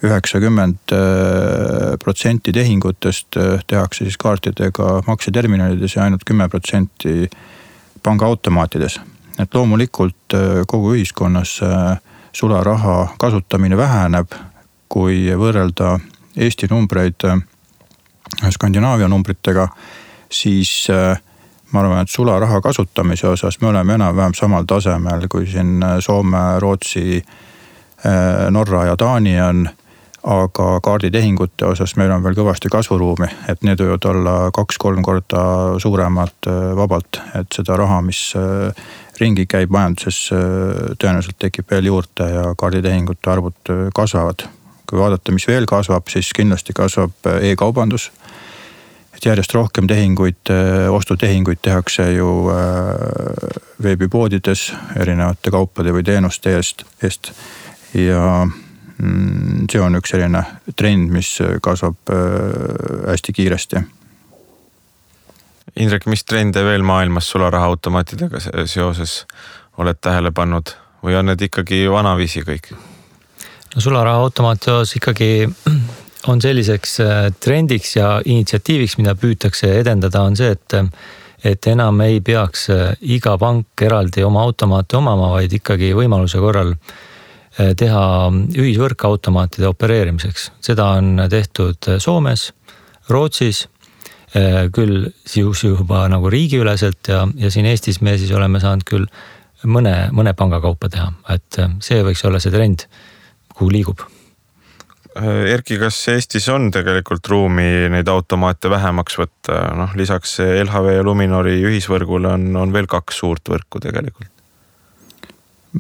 üheksakümmend 0.03 0.93
äh, 0.93 1.99
protsenti 2.05 2.53
tehingutest 2.53 3.37
äh, 3.37 3.61
tehakse 3.67 4.05
siis 4.05 4.17
kaartidega 4.17 5.03
makseterminalides 5.07 5.97
ja 5.97 6.05
ainult 6.05 6.25
kümme 6.27 6.49
protsenti 6.49 7.31
pangaautomaatides. 8.03 9.01
et 9.39 9.55
loomulikult 9.55 10.35
äh, 10.35 10.41
kogu 10.67 10.95
ühiskonnas 10.95 11.61
sularaha 12.33 13.09
kasutamine 13.19 13.77
väheneb, 13.77 14.33
kui 14.89 15.27
võrrelda 15.35 15.99
Eesti 16.37 16.69
numbreid 16.71 17.25
Skandinaavia 18.51 19.09
numbritega, 19.09 19.69
siis 20.31 20.87
ma 21.73 21.81
arvan, 21.81 22.03
et 22.03 22.11
sularaha 22.13 22.61
kasutamise 22.61 23.27
osas 23.27 23.61
me 23.61 23.69
oleme 23.69 23.95
enam-vähem 23.95 24.37
samal 24.37 24.69
tasemel, 24.69 25.27
kui 25.29 25.47
siin 25.47 25.81
Soome, 26.05 26.61
Rootsi, 26.61 27.25
Norra 28.51 28.85
ja 28.85 28.97
Taani 28.97 29.41
on 29.41 29.67
aga 30.27 30.81
kaarditehingute 30.83 31.67
osas 31.67 31.95
meil 31.97 32.11
on 32.11 32.23
veel 32.25 32.37
kõvasti 32.39 32.71
kasvuruumi, 32.73 33.29
et 33.49 33.63
need 33.67 33.81
võivad 33.83 34.07
olla 34.11 34.35
kaks-kolm 34.55 35.03
korda 35.07 35.43
suuremad 35.83 36.49
äh, 36.51 36.73
vabalt, 36.79 37.21
et 37.39 37.55
seda 37.55 37.77
raha, 37.79 38.01
mis 38.03 38.23
äh, 38.39 38.75
ringi 39.21 39.47
käib 39.51 39.71
majanduses, 39.75 40.21
äh, 40.35 40.95
tõenäoliselt 40.99 41.39
tekib 41.39 41.71
veel 41.71 41.91
juurde 41.91 42.31
ja 42.33 42.47
kaarditehingute 42.59 43.31
arvud 43.31 43.75
kasvavad. 43.95 44.49
kui 44.89 44.97
vaadata, 44.99 45.33
mis 45.37 45.45
veel 45.47 45.67
kasvab, 45.69 46.07
siis 46.09 46.31
kindlasti 46.33 46.73
kasvab 46.73 47.27
e-kaubandus. 47.45 48.07
Et 49.13 49.27
järjest 49.27 49.53
rohkem 49.53 49.85
tehinguid, 49.85 50.49
ostutehinguid 50.89 51.59
tehakse 51.61 52.07
ju 52.15 52.49
veebipoodides 53.85 54.63
erinevate 54.97 55.53
kaupade 55.53 55.93
või 55.93 56.07
teenuste 56.09 56.55
eest, 56.57 56.87
eest. 57.05 57.35
Ja 57.93 58.47
see 58.99 59.81
on 59.83 59.99
üks 59.99 60.13
selline 60.15 60.43
trend, 60.77 61.13
mis 61.15 61.31
kasvab 61.63 62.11
äh, 62.11 63.13
hästi 63.13 63.35
kiiresti. 63.37 63.83
Indrek, 65.79 66.09
mis 66.11 66.25
trende 66.27 66.65
veel 66.67 66.83
maailmas 66.83 67.29
sularahaautomaatidega 67.31 68.41
seoses 68.67 69.21
oled 69.79 70.01
tähele 70.03 70.33
pannud 70.35 70.73
või 71.05 71.15
on 71.15 71.31
need 71.31 71.45
ikkagi 71.47 71.85
vanaviisi 71.91 72.43
kõik? 72.47 72.73
no 73.75 73.85
sularahaautomaati 73.85 74.73
osas 74.73 74.97
ikkagi 74.99 75.31
on 76.33 76.43
selliseks 76.43 76.99
äh, 77.05 77.29
trendiks 77.41 77.95
ja 77.97 78.17
initsiatiiviks, 78.25 78.99
mida 78.99 79.15
püütakse 79.15 79.71
edendada, 79.79 80.25
on 80.27 80.37
see, 80.37 80.51
et 80.57 80.81
et 81.47 81.67
enam 81.71 82.01
ei 82.03 82.19
peaks 82.25 82.67
äh, 82.75 82.97
iga 83.15 83.37
pank 83.39 83.87
eraldi 83.87 84.25
oma 84.27 84.43
automaate 84.43 84.99
omama, 84.99 85.31
vaid 85.37 85.53
ikkagi 85.55 85.93
võimaluse 85.95 86.43
korral 86.43 86.73
äh, 86.75 86.97
Eh, 87.59 87.73
teha 87.75 88.03
ühisvõrkautomaatide 88.55 89.67
opereerimiseks. 89.67 90.53
seda 90.63 90.93
on 90.95 91.25
tehtud 91.31 91.89
Soomes, 91.99 92.53
Rootsis, 93.11 93.65
eh, 94.35 94.69
küll 94.71 95.09
siis 95.27 95.65
juba 95.65 96.05
nagu 96.09 96.31
riigiüleselt 96.31 97.09
ja, 97.09 97.25
ja 97.35 97.51
siin 97.51 97.67
Eestis 97.67 98.01
me 98.01 98.15
siis 98.19 98.31
oleme 98.31 98.61
saanud 98.61 98.85
küll 98.87 99.09
mõne, 99.65 100.11
mõne 100.15 100.35
panga 100.39 100.61
kaupa 100.61 100.89
teha, 100.89 101.11
et 101.35 101.59
eh, 101.59 101.75
see 101.81 102.05
võiks 102.07 102.23
olla 102.29 102.39
see 102.39 102.55
trend, 102.55 102.87
kuhu 103.55 103.73
liigub 103.75 104.07
Erki, 105.19 105.81
kas 105.81 105.97
Eestis 106.13 106.47
on 106.53 106.69
tegelikult 106.71 107.27
ruumi 107.27 107.89
neid 107.91 108.07
automaate 108.07 108.71
vähemaks 108.71 109.19
võtta, 109.19 109.57
noh 109.75 109.97
lisaks 109.99 110.37
LHV 110.39 110.93
ja 110.95 111.03
Luminori 111.03 111.57
ühisvõrgule 111.59 112.37
on, 112.37 112.53
on 112.55 112.73
veel 112.77 112.87
kaks 112.87 113.19
suurt 113.25 113.51
võrku 113.51 113.83
tegelikult? 113.83 114.31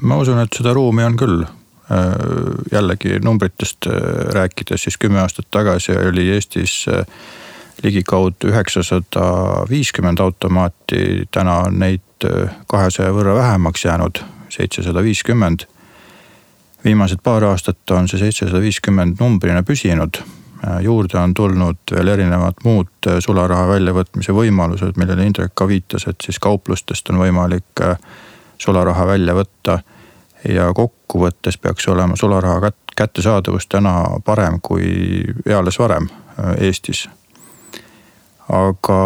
ma 0.03 0.19
usun, 0.19 0.43
et 0.43 0.59
seda 0.59 0.75
ruumi 0.75 1.07
on 1.07 1.15
küll, 1.21 1.47
jällegi 2.73 3.19
numbritest 3.25 3.87
äh, 3.87 3.93
rääkides, 4.35 4.83
siis 4.83 4.99
kümme 4.99 5.21
aastat 5.21 5.47
tagasi 5.51 5.93
oli 5.93 6.31
Eestis 6.31 6.87
äh, 6.89 7.07
ligikaudu 7.83 8.51
üheksasada 8.51 9.25
viiskümmend 9.71 10.21
automaati, 10.21 11.29
täna 11.31 11.59
on 11.69 11.79
neid 11.79 12.03
kahesaja 12.67 13.13
võrra 13.15 13.35
vähemaks 13.35 13.85
jäänud, 13.85 14.19
seitsesada 14.51 15.03
viiskümmend. 15.03 15.65
viimased 16.85 17.19
paar 17.23 17.45
aastat 17.45 17.91
on 17.91 18.09
see 18.09 18.19
seitsesada 18.19 18.61
viiskümmend 18.61 19.21
numbrina 19.21 19.63
püsinud. 19.63 20.19
juurde 20.83 21.19
on 21.19 21.35
tulnud 21.35 21.77
veel 21.95 22.09
erinevad 22.09 22.55
muud 22.65 23.09
sularaha 23.21 23.69
väljavõtmise 23.69 24.33
võimalused, 24.33 24.97
millele 24.97 25.27
Indrek 25.27 25.55
ka 25.55 25.69
viitas, 25.69 26.07
et 26.07 26.17
siis 26.25 26.39
kauplustest 26.39 27.11
on 27.11 27.19
võimalik 27.19 27.85
sularaha 28.59 29.07
välja 29.07 29.35
võtta 29.35 29.79
ja 30.49 30.73
kokkuvõttes 30.75 31.59
peaks 31.59 31.89
olema 31.89 32.17
sularaha 32.17 32.73
kättesaadavus 32.97 33.67
täna 33.67 34.05
parem 34.25 34.61
kui 34.63 35.23
eales 35.47 35.79
varem 35.79 36.09
Eestis. 36.59 37.09
aga 38.49 38.99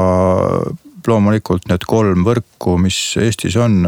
loomulikult 1.06 1.68
need 1.68 1.84
kolm 1.88 2.24
võrku, 2.24 2.76
mis 2.78 2.98
Eestis 3.20 3.56
on, 3.56 3.82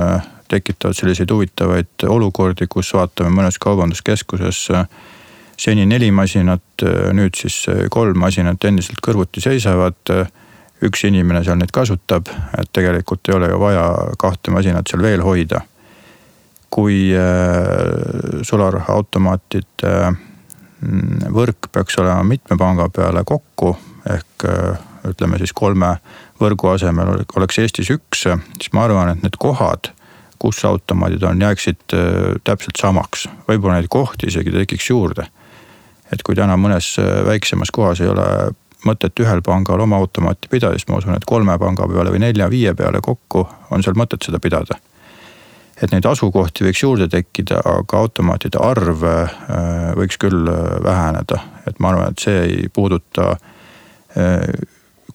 tekitavad 0.48 0.96
selliseid 0.96 1.30
huvitavaid 1.30 2.06
olukordi, 2.08 2.66
kus 2.70 2.92
vaatame 2.94 3.30
mõnes 3.34 3.58
kaubanduskeskuses 3.60 4.64
seni 5.56 5.86
neli 5.86 6.10
masinat, 6.10 6.84
nüüd 7.14 7.36
siis 7.38 7.60
kolm 7.90 8.18
masinat 8.18 8.64
endiselt 8.64 9.02
kõrvuti 9.04 9.44
seisavad. 9.44 10.16
üks 10.84 11.04
inimene 11.06 11.40
seal 11.44 11.56
neid 11.56 11.70
kasutab, 11.72 12.26
et 12.58 12.68
tegelikult 12.74 13.28
ei 13.28 13.34
ole 13.34 13.48
ju 13.48 13.58
vaja 13.60 13.84
kahte 14.20 14.50
masinat 14.50 14.90
seal 14.90 15.02
veel 15.02 15.22
hoida. 15.24 15.62
Kui 16.74 17.12
äh, 17.14 18.42
sularahaautomaatide 18.42 19.92
mm, 20.10 21.28
võrk 21.34 21.70
peaks 21.72 21.98
olema 22.02 22.24
mitme 22.26 22.58
panga 22.58 22.88
peale 22.90 23.22
kokku 23.26 23.76
ehk 24.10 24.46
äh, 24.50 24.80
ütleme 25.06 25.38
siis 25.38 25.52
kolme 25.54 25.96
võrgu 26.40 26.72
asemel 26.72 27.20
oleks 27.36 27.60
Eestis 27.62 27.92
üks, 27.94 28.24
siis 28.24 28.72
ma 28.74 28.88
arvan, 28.88 29.12
et 29.12 29.22
need 29.22 29.36
kohad, 29.38 29.92
kus 30.42 30.64
automaadid 30.66 31.22
on, 31.28 31.44
jääksid 31.46 31.94
äh, 31.94 32.34
täpselt 32.44 32.80
samaks. 32.80 33.28
võib-olla 33.48 33.78
neid 33.78 33.90
kohti 33.92 34.32
isegi 34.32 34.54
tekiks 34.54 34.90
juurde. 34.90 35.28
et 36.12 36.22
kui 36.22 36.34
täna 36.34 36.56
mõnes 36.60 36.96
väiksemas 37.26 37.70
kohas 37.74 38.00
ei 38.00 38.10
ole 38.10 38.26
mõtet 38.84 39.20
ühel 39.22 39.40
pangal 39.42 39.80
oma 39.80 39.96
automaati 39.96 40.50
pidada, 40.50 40.76
siis 40.78 40.88
ma 40.88 40.98
usun, 40.98 41.14
et 41.16 41.24
kolme 41.26 41.56
panga 41.58 41.86
peale 41.88 42.12
või 42.12 42.20
nelja-viie 42.26 42.74
peale 42.74 43.00
kokku 43.02 43.46
on 43.70 43.82
seal 43.82 43.96
mõtet 43.98 44.26
seda 44.26 44.42
pidada. 44.42 44.76
Et 45.82 45.90
neid 45.90 46.06
asukohti 46.06 46.64
võiks 46.68 46.82
juurde 46.82 47.08
tekkida, 47.10 47.62
aga 47.66 48.04
automaatide 48.04 48.60
arv 48.62 49.02
äh, 49.08 49.34
võiks 49.98 50.20
küll 50.22 50.46
väheneda, 50.84 51.40
et 51.66 51.80
ma 51.80 51.94
arvan, 51.94 52.14
et 52.14 52.26
see 52.26 52.40
ei 52.44 52.68
puuduta 52.72 53.34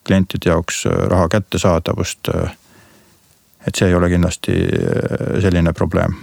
klientide 0.09 0.49
jaoks 0.49 0.85
äh, 0.85 0.91
raha 1.07 1.27
kättesaadavust. 1.27 2.29
Äh, 2.35 2.57
et 3.67 3.75
see 3.75 3.89
ei 3.89 3.95
ole 3.95 4.09
kindlasti 4.09 4.55
äh, 4.55 5.41
selline 5.43 5.73
probleem. 5.73 6.15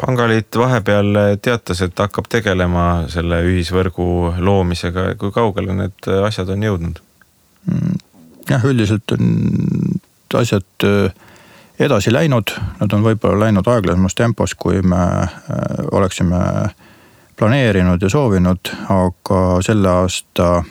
pangaliit 0.00 0.56
vahepeal 0.58 1.16
teatas, 1.42 1.80
et 1.80 1.98
hakkab 1.98 2.26
tegelema 2.28 3.06
selle 3.08 3.38
ühisvõrgu 3.46 4.06
loomisega, 4.42 5.04
kui 5.20 5.30
kaugele 5.32 5.76
need 5.78 6.08
asjad 6.26 6.50
on 6.50 6.64
jõudnud? 6.66 6.98
Mm, 7.70 8.00
jah, 8.50 8.66
üldiselt 8.68 9.14
on 9.14 9.30
asjad 10.34 10.86
edasi 11.78 12.12
läinud, 12.12 12.54
nad 12.80 12.92
on 12.92 13.02
võib-olla 13.02 13.46
läinud 13.46 13.66
aeglasemas 13.66 14.14
tempos, 14.14 14.54
kui 14.54 14.82
me 14.82 15.28
oleksime 15.92 16.38
planeerinud 17.36 18.02
ja 18.02 18.08
soovinud, 18.08 18.70
aga 18.94 19.40
selle 19.62 19.90
aasta 19.90 20.62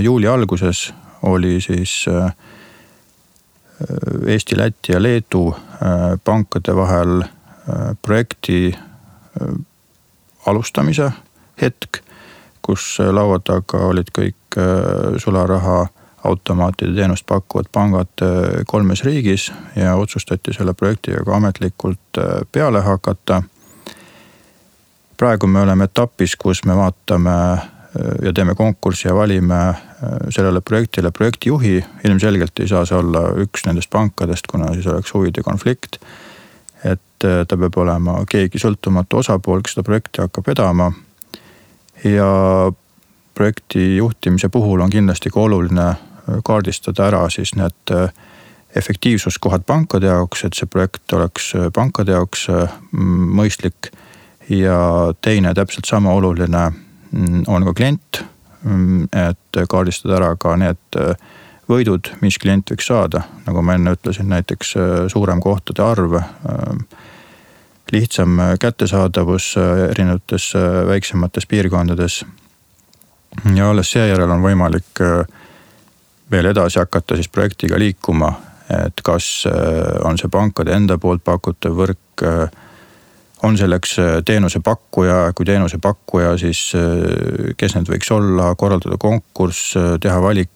juuli 0.00 0.26
alguses 0.26 0.92
oli 1.22 1.60
siis 1.60 2.04
äh, 2.08 2.34
Eesti, 4.26 4.58
Läti 4.58 4.92
ja 4.92 5.02
Leedu 5.02 5.54
äh, 5.54 6.20
pankade 6.24 6.76
vahel 6.76 7.22
äh, 7.22 7.28
projekti 8.02 8.78
alustamise 10.46 11.10
hetk, 11.60 11.98
kus 12.62 12.96
laua 13.12 13.36
taga 13.44 13.82
olid 13.90 14.08
kõik 14.16 14.56
sularaha 15.20 15.82
automaatide 16.26 16.94
teenust 16.94 17.26
pakkuvad 17.26 17.70
pangad 17.72 18.24
kolmes 18.66 19.04
riigis 19.04 19.52
ja 19.76 19.94
otsustati 19.96 20.52
selle 20.52 20.74
projektiga 20.74 21.24
ka 21.24 21.36
ametlikult 21.36 22.20
peale 22.52 22.80
hakata. 22.80 23.42
praegu 25.16 25.46
me 25.46 25.60
oleme 25.60 25.84
etapis, 25.84 26.36
kus 26.36 26.64
me 26.64 26.76
vaatame 26.76 27.36
ja 28.22 28.32
teeme 28.32 28.54
konkursi 28.54 29.08
ja 29.08 29.14
valime 29.14 29.68
äh, 29.68 29.76
sellele 30.28 30.60
projektile 30.60 31.10
projektijuhi. 31.10 31.84
ilmselgelt 32.04 32.58
ei 32.60 32.68
saa 32.68 32.84
see 32.84 32.98
olla 32.98 33.22
üks 33.42 33.66
nendest 33.66 33.90
pankadest, 33.90 34.46
kuna 34.50 34.72
siis 34.74 34.86
oleks 34.86 35.14
huvide 35.14 35.42
konflikt. 35.42 36.00
et 36.84 37.24
äh, 37.24 37.46
ta 37.48 37.56
peab 37.56 37.76
olema 37.76 38.18
keegi 38.28 38.58
sõltumatu 38.58 39.22
osapool, 39.22 39.62
kes 39.62 39.76
seda 39.76 39.84
projekti 39.84 40.22
hakkab 40.22 40.46
vedama. 40.46 40.92
ja 42.04 42.72
projekti 43.34 43.96
juhtimise 43.96 44.48
puhul 44.48 44.80
on 44.80 44.90
kindlasti 44.90 45.30
ka 45.30 45.40
oluline 45.40 45.88
äh, 45.88 45.96
kaardistada 46.44 47.06
ära 47.06 47.26
siis 47.30 47.54
need 47.54 47.92
efektiivsuskohad 48.76 49.64
pankade 49.66 50.10
jaoks, 50.10 50.44
et 50.44 50.54
see 50.58 50.66
projekt 50.66 51.12
oleks 51.16 51.52
pankade 51.74 52.12
jaoks 52.12 52.48
mõistlik. 52.92 53.92
ja 54.48 55.12
teine 55.20 55.54
täpselt 55.54 55.84
sama 55.86 56.12
oluline 56.14 56.70
Mm, 57.16 57.44
on 57.46 57.64
ka 57.64 57.72
klient, 57.74 58.24
mm, 58.64 59.08
et 59.12 59.58
kaardistada 59.70 60.18
ära 60.18 60.32
ka 60.40 60.56
need 60.58 60.98
äh, 60.98 61.14
võidud, 61.70 62.10
mis 62.20 62.38
klient 62.42 62.70
võiks 62.72 62.88
saada, 62.90 63.22
nagu 63.46 63.62
ma 63.62 63.76
enne 63.78 63.94
ütlesin, 63.96 64.28
näiteks 64.32 64.74
äh, 64.76 64.94
suurem 65.12 65.40
kohtade 65.40 65.84
arv. 65.84 66.18
Äh, 66.20 67.02
lihtsam 67.94 68.40
kättesaadavus 68.58 69.52
erinevates 69.92 70.48
väiksemates 70.88 71.44
piirkondades. 71.46 72.24
ja 73.54 73.68
alles 73.70 73.92
seejärel 73.94 74.30
on 74.34 74.42
võimalik 74.42 75.02
veel 76.30 76.50
edasi 76.52 76.78
hakata 76.78 77.16
siis 77.16 77.28
projektiga 77.28 77.78
liikuma, 77.78 78.32
et 78.86 79.00
kas 79.06 79.46
on 80.04 80.18
see 80.18 80.30
pankade 80.32 80.74
enda 80.74 80.98
poolt 80.98 81.22
pakutav 81.24 81.76
võrk 81.78 82.24
on 83.42 83.58
selleks 83.58 83.98
äh, 83.98 84.04
teenusepakkuja, 84.24 85.32
kui 85.34 85.46
teenusepakkuja, 85.46 86.36
siis 86.38 86.72
äh, 86.74 87.52
kes 87.56 87.76
need 87.76 87.90
võiks 87.90 88.10
olla, 88.14 88.52
korraldada 88.58 88.98
konkurss, 89.00 89.74
äh, 89.76 89.96
teha 90.00 90.20
valik, 90.22 90.52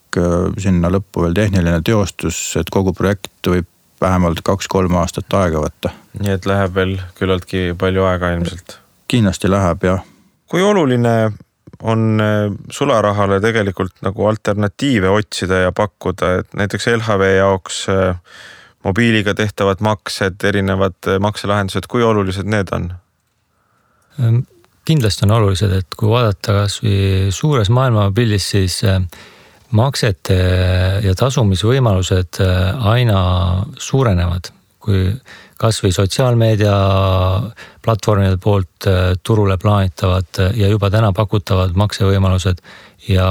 sinna 0.59 0.89
lõppu 0.91 1.23
veel 1.23 1.37
tehniline 1.37 1.85
teostus, 1.87 2.39
et 2.59 2.71
kogu 2.75 2.91
projekt 2.99 3.47
võib 3.47 3.69
vähemalt 4.03 4.41
kaks-kolm 4.43 4.97
aastat 4.99 5.31
aega 5.39 5.61
võtta. 5.63 5.93
nii 6.19 6.33
et 6.35 6.49
läheb 6.51 6.75
veel 6.75 6.97
küllaltki 7.15 7.77
palju 7.79 8.09
aega 8.09 8.33
ilmselt? 8.35 8.81
kindlasti 9.07 9.51
läheb 9.51 9.87
jah. 9.87 10.03
kui 10.51 10.65
oluline 10.67 11.15
on 11.83 12.21
sularahale 12.71 13.41
tegelikult 13.41 14.03
nagu 14.05 14.27
alternatiive 14.29 15.09
otsida 15.09 15.63
ja 15.65 15.73
pakkuda, 15.73 16.33
et 16.43 16.57
näiteks 16.61 16.91
LHV 16.93 17.29
jaoks 17.39 17.87
mobiiliga 18.85 19.35
tehtavad 19.35 19.81
maksed, 19.81 20.45
erinevad 20.45 20.97
äh, 21.09 21.19
makselahendused, 21.21 21.89
kui 21.89 22.03
olulised 22.03 22.49
need 22.49 22.73
on? 22.73 22.89
Ehm, 24.21 24.41
kindlasti 24.89 25.27
on 25.27 25.37
olulised, 25.37 25.75
et 25.83 25.99
kui 25.99 26.11
vaadata 26.13 26.63
kasvõi 26.63 27.29
suures 27.35 27.71
maailmapildis, 27.75 28.49
siis 28.57 28.81
äh, 28.89 29.03
maksete 29.77 30.39
ja 31.05 31.15
tasumisvõimalused 31.19 32.41
äh, 32.45 32.89
aina 32.95 33.21
suurenevad. 33.79 34.53
Kui 34.81 35.11
kasvõi 35.61 35.93
sotsiaalmeedia 35.93 36.75
platvormide 37.85 38.39
poolt 38.41 38.89
turule 39.23 39.59
plaanitavad 39.61 40.41
ja 40.57 40.71
juba 40.73 40.89
täna 40.91 41.13
pakutavad 41.17 41.77
maksevõimalused 41.77 42.63
ja 43.09 43.29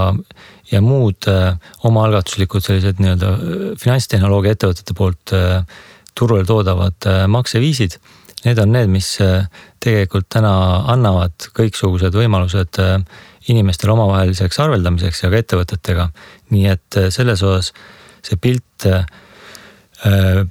ja 0.72 0.82
muud 0.82 1.28
äh, 1.30 1.58
omaalgatuslikud 1.84 2.64
sellised 2.64 3.02
nii-öelda 3.02 3.30
äh, 3.34 3.66
finantstehnoloogia 3.82 4.56
ettevõtete 4.56 4.96
poolt 4.98 5.34
äh, 5.36 5.62
turule 6.18 6.46
toodavad 6.46 7.08
makseviisid. 7.32 7.98
Need 8.44 8.60
on 8.60 8.72
need, 8.72 8.88
mis 8.92 9.08
tegelikult 9.84 10.30
täna 10.32 10.52
annavad 10.92 11.48
kõiksugused 11.56 12.16
võimalused 12.16 12.80
inimestele 13.52 13.92
omavaheliseks 13.94 14.60
arveldamiseks 14.64 15.24
ja 15.24 15.32
ka 15.32 15.42
ettevõtetega. 15.44 16.06
nii 16.56 16.66
et 16.72 17.00
selles 17.12 17.44
osas 17.44 17.74
see 18.24 18.40
pilt 18.40 18.88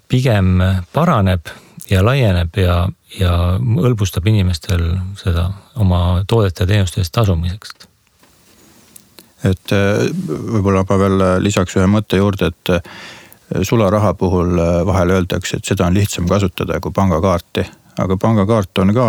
pigem 0.08 0.58
paraneb 0.92 1.48
ja 1.88 2.02
laieneb 2.04 2.56
ja, 2.60 2.82
ja 3.16 3.34
hõlbustab 3.58 4.26
inimestel 4.28 4.82
seda 5.16 5.48
oma 5.80 6.24
toodete 6.28 6.66
ja 6.66 6.72
teenuste 6.74 7.00
eest 7.00 7.14
tasumiseks 7.16 7.72
et 9.46 9.74
äh, 9.74 10.08
võib-olla 10.26 10.84
ma 10.88 10.98
veel 10.98 11.22
äh, 11.22 11.34
lisaks 11.42 11.76
ühe 11.78 11.86
mõtte 11.90 12.18
juurde, 12.18 12.50
et 12.50 12.72
äh, 12.74 13.62
sularaha 13.64 14.12
puhul 14.18 14.58
vahel 14.86 15.14
öeldakse, 15.18 15.58
et 15.58 15.68
seda 15.68 15.86
on 15.86 15.96
lihtsam 15.96 16.26
kasutada 16.28 16.80
kui 16.84 16.92
pangakaarti. 16.94 17.64
aga 17.98 18.16
pangakaart 18.16 18.78
on 18.78 18.92
ka 18.94 19.06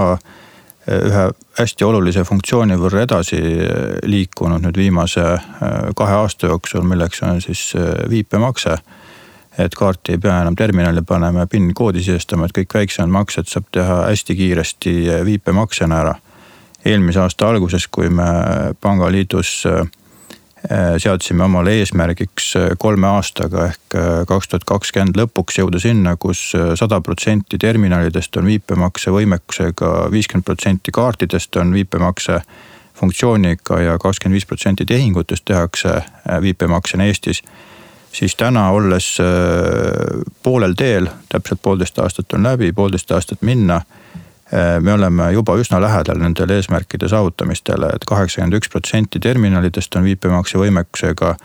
ühe 0.89 1.25
hästi 1.59 1.85
olulise 1.85 2.23
funktsiooni 2.25 2.77
võrra 2.79 3.03
edasi 3.03 3.37
liikunud 4.09 4.63
nüüd 4.63 4.77
viimase 4.79 5.25
kahe 5.95 6.15
aasta 6.23 6.47
jooksul, 6.47 6.81
milleks 6.87 7.21
on 7.27 7.41
siis 7.41 7.73
viipemakse. 8.09 8.77
Et 9.59 9.75
kaarti 9.75 10.15
ei 10.15 10.21
pea 10.21 10.39
enam 10.41 10.55
terminali 10.55 11.01
panema 11.01 11.45
ja 11.45 11.47
PIN 11.47 11.73
koodi 11.75 12.03
sisestama, 12.03 12.47
et 12.47 12.55
kõik 12.55 12.73
väiksemad 12.79 13.11
maksed 13.11 13.51
saab 13.51 13.67
teha 13.75 14.01
hästi 14.07 14.35
kiiresti 14.35 14.95
viipemaksena 15.25 16.01
ära. 16.03 16.15
eelmise 16.85 17.19
aasta 17.19 17.49
alguses, 17.49 17.87
kui 17.87 18.09
me 18.09 18.23
pangaliidus 18.81 19.65
seadsime 20.97 21.43
omale 21.43 21.73
eesmärgiks 21.79 22.53
kolme 22.77 23.07
aastaga 23.07 23.65
ehk 23.67 23.95
kaks 24.27 24.47
tuhat 24.47 24.65
kakskümmend 24.67 25.17
lõpuks 25.17 25.59
jõuda 25.59 25.79
sinna 25.79 26.15
kus, 26.15 26.51
kus 26.51 26.79
sada 26.79 27.01
protsenti 27.01 27.57
terminalidest 27.57 28.35
on 28.37 28.45
viipemakse 28.45 29.11
võimekusega, 29.11 30.09
viiskümmend 30.11 30.45
protsenti 30.45 30.91
kaartidest 30.91 31.55
on 31.55 31.73
viipemakse 31.73 32.41
funktsiooniga 32.99 33.79
ja 33.81 33.97
kakskümmend 33.97 34.35
viis 34.35 34.45
protsenti 34.45 34.85
tehingutest 34.85 35.45
tehakse 35.45 36.01
viipemaksena 36.41 37.07
Eestis 37.07 37.43
siis 38.11 38.35
täna 38.35 38.69
olles 38.73 39.17
poolel 40.43 40.73
teel, 40.77 41.09
täpselt 41.29 41.61
poolteist 41.61 41.99
aastat 41.99 42.33
on 42.33 42.43
läbi, 42.43 42.71
poolteist 42.73 43.11
aastat 43.11 43.41
minna 43.41 43.81
Äh, 44.53 44.81
me 44.81 44.93
oleme 44.93 45.31
juba 45.31 45.53
üsna 45.61 45.77
lähedal 45.81 46.17
nendele 46.17 46.55
eesmärkide 46.57 47.05
saavutamistele 47.09 47.85
et, 47.93 48.01
et 48.01 48.05
kaheksakümmend 48.09 48.55
üks 48.57 48.71
protsenti 48.73 49.19
terminalidest 49.21 49.93
on 49.99 50.07
viipemakse 50.09 50.57
võimekusega. 50.57 51.35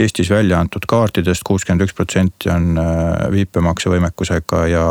Eestis 0.00 0.30
välja 0.30 0.58
antud 0.58 0.82
kaartidest 0.90 1.44
kuuskümmend 1.46 1.84
üks 1.86 1.94
protsenti 1.94 2.50
on 2.50 2.74
äh, 2.82 3.28
viipemakse 3.30 3.92
võimekusega 3.92 4.64
ja 4.66 4.82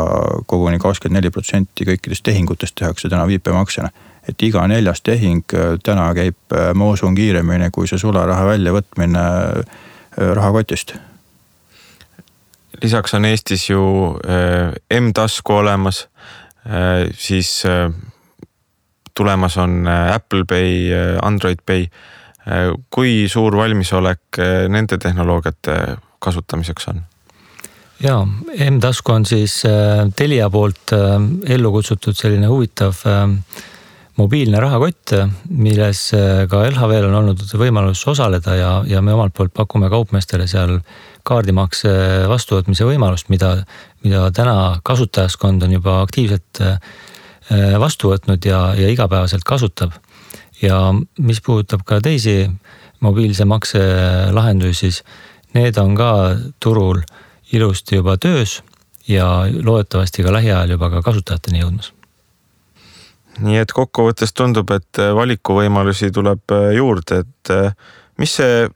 koguni 0.48 0.80
kakskümmend 0.80 1.20
neli 1.20 1.32
protsenti 1.34 1.84
kõikidest 1.84 2.24
tehingutest 2.30 2.78
tehakse 2.80 3.12
täna 3.12 3.26
viipemaksena. 3.28 3.92
et 4.28 4.42
iga 4.42 4.64
neljas 4.68 5.04
tehing 5.04 5.52
äh, 5.52 5.76
täna 5.84 6.14
käib, 6.14 6.40
ma 6.74 6.90
usun, 6.94 7.14
kiiremini 7.14 7.68
kui 7.72 7.88
see 7.88 7.98
sularaha 7.98 8.46
väljavõtmine 8.54 9.28
rahakotist 10.16 10.96
lisaks 12.82 13.14
on 13.14 13.24
Eestis 13.24 13.70
ju 13.70 13.80
M-tasku 15.00 15.54
olemas 15.54 16.06
Äh, 16.66 17.08
siis 17.16 17.64
äh, 17.64 17.92
tulemas 19.16 19.56
on 19.58 19.86
äh, 19.86 20.14
Apple 20.14 20.44
Pay, 20.44 20.90
Android 21.22 21.58
Pay. 21.66 21.86
kui 22.90 23.28
suur 23.28 23.54
valmisolek 23.54 24.38
nende 24.72 24.96
tehnoloogiate 24.98 25.74
kasutamiseks 26.18 26.88
on? 26.88 27.02
ja, 28.02 28.14
M-tasku 28.70 29.12
on 29.12 29.26
siis 29.28 29.58
Telia 30.16 30.48
poolt 30.50 30.94
ellu 31.46 31.72
kutsutud 31.76 32.16
selline 32.16 32.48
huvitav 32.48 33.04
mobiilne 34.16 34.64
rahakott, 34.64 35.12
milles 35.52 36.00
ka 36.50 36.62
LHV-l 36.72 37.10
on 37.10 37.18
olnud 37.20 37.44
võimalus 37.60 38.02
osaleda 38.08 38.56
ja, 38.56 38.72
ja 38.88 39.04
me 39.04 39.14
omalt 39.14 39.36
poolt 39.36 39.52
pakume 39.54 39.92
kaupmeestele 39.92 40.48
seal 40.50 40.78
kaardimakse 41.26 41.90
vastuvõtmise 42.30 42.86
võimalust, 42.88 43.30
mida, 43.32 43.64
mida 44.04 44.28
täna 44.34 44.80
kasutajaskond 44.86 45.62
on 45.66 45.76
juba 45.78 46.00
aktiivselt 46.04 46.62
äh, 46.64 46.78
vastu 47.80 48.12
võtnud 48.12 48.44
ja, 48.46 48.60
ja 48.78 48.90
igapäevaselt 48.92 49.44
kasutab. 49.44 49.92
ja 50.62 50.92
mis 51.18 51.40
puudutab 51.40 51.82
ka 51.88 52.00
teisi 52.00 52.50
mobiilse 53.00 53.44
makse 53.44 53.80
lahendusi, 54.32 54.78
siis 54.80 55.02
need 55.54 55.78
on 55.80 55.94
ka 55.96 56.10
turul 56.60 57.00
ilusti 57.52 57.96
juba 57.96 58.16
töös 58.16 58.60
ja 59.08 59.46
loodetavasti 59.62 60.22
ka 60.22 60.32
lähiajal 60.32 60.76
juba 60.76 60.90
ka 60.90 61.02
kasutajateni 61.02 61.64
jõudmas 61.64 61.92
nii 63.40 63.60
et 63.62 63.72
kokkuvõttes 63.72 64.34
tundub, 64.36 64.70
et 64.74 65.00
valikuvõimalusi 65.16 66.10
tuleb 66.14 66.54
äh, 66.54 66.70
juurde, 66.76 67.22
et 67.24 67.52
äh, 67.54 67.72
mis 68.20 68.34
see 68.40 68.66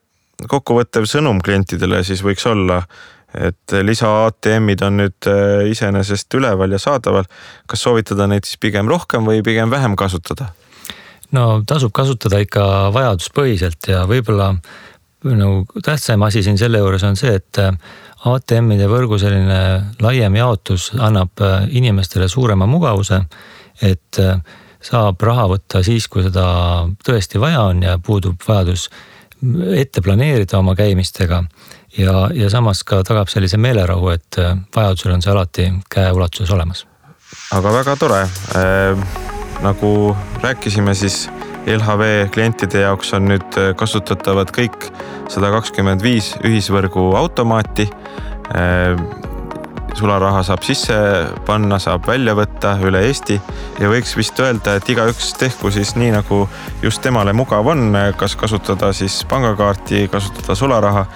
kokkuvõttev 0.51 1.07
sõnum 1.09 1.41
klientidele 1.45 2.03
siis 2.07 2.23
võiks 2.25 2.47
olla, 2.49 2.83
et 3.35 3.75
lisa 3.83 4.11
ATM-id 4.29 4.85
on 4.87 5.01
nüüd 5.03 5.29
äh, 5.31 5.67
iseenesest 5.71 6.35
üleval 6.39 6.75
ja 6.77 6.79
saadaval. 6.79 7.27
kas 7.67 7.83
soovitada 7.83 8.29
neid 8.31 8.47
siis 8.47 8.61
pigem 8.63 8.89
rohkem 8.89 9.27
või 9.27 9.43
pigem 9.43 9.71
vähem 9.71 9.97
kasutada? 9.97 10.53
no 11.35 11.63
tasub 11.67 11.93
kasutada 11.93 12.39
ikka 12.45 12.65
vajaduspõhiselt 12.95 13.91
ja 13.91 14.05
võib-olla 14.07 14.55
nagu 15.25 15.81
tähtsam 15.83 16.23
asi 16.23 16.43
siin 16.45 16.59
selle 16.61 16.79
juures 16.79 17.03
on 17.03 17.17
see, 17.17 17.35
et 17.41 17.59
äh, 17.59 17.73
ATM-ide 18.25 18.87
võrgu 18.89 19.19
selline 19.21 19.97
laiem 20.01 20.37
jaotus 20.37 20.93
annab 20.99 21.43
äh, 21.43 21.65
inimestele 21.71 22.29
suurema 22.29 22.67
mugavuse, 22.71 23.25
et 23.83 24.21
saab 24.85 25.23
raha 25.25 25.49
võtta 25.55 25.83
siis, 25.85 26.07
kui 26.13 26.25
seda 26.25 26.45
tõesti 27.05 27.41
vaja 27.41 27.65
on 27.71 27.83
ja 27.85 27.97
puudub 27.99 28.41
vajadus 28.49 28.89
ette 29.77 30.03
planeerida 30.03 30.59
oma 30.59 30.75
käimistega 30.79 31.45
ja, 31.99 32.29
ja 32.35 32.51
samas 32.51 32.83
ka 32.87 33.03
tagab 33.07 33.31
sellise 33.33 33.59
meelerahu, 33.61 34.11
et 34.15 34.39
äh, 34.41 34.57
vajadusel 34.77 35.15
on 35.15 35.23
see 35.25 35.33
alati 35.33 35.69
käeulatuses 35.95 36.51
olemas. 36.55 36.87
aga 37.53 37.73
väga 37.73 37.97
tore 37.97 38.23
äh,. 38.23 39.07
nagu 39.63 40.17
rääkisime, 40.43 40.95
siis 40.95 41.29
LHV 41.67 42.29
klientide 42.31 42.81
jaoks 42.85 43.15
on 43.17 43.29
nüüd 43.33 43.61
äh, 43.61 43.73
kasutatavad 43.77 44.53
kõik 44.55 44.91
sada 45.33 45.51
kakskümmend 45.55 46.03
viis 46.05 46.35
ühisvõrgu 46.45 47.13
automaati 47.17 47.89
äh, 47.89 48.99
sularaha 49.95 50.43
saab 50.43 50.63
sisse 50.67 50.95
panna, 51.47 51.79
saab 51.79 52.07
välja 52.09 52.35
võtta 52.37 52.75
üle 52.83 53.05
Eesti 53.07 53.37
ja 53.81 53.91
võiks 53.91 54.15
vist 54.19 54.39
öelda, 54.43 54.77
et 54.79 54.89
igaüks 54.91 55.33
tehku 55.39 55.71
siis 55.75 55.95
nii, 55.99 56.11
nagu 56.17 56.45
just 56.83 57.03
temale 57.05 57.33
mugav 57.37 57.67
on, 57.71 57.97
kas 58.19 58.37
kasutada 58.39 58.93
siis 58.97 59.21
pangakaarti, 59.31 60.07
kasutada 60.13 60.57
sularaha 60.59 61.07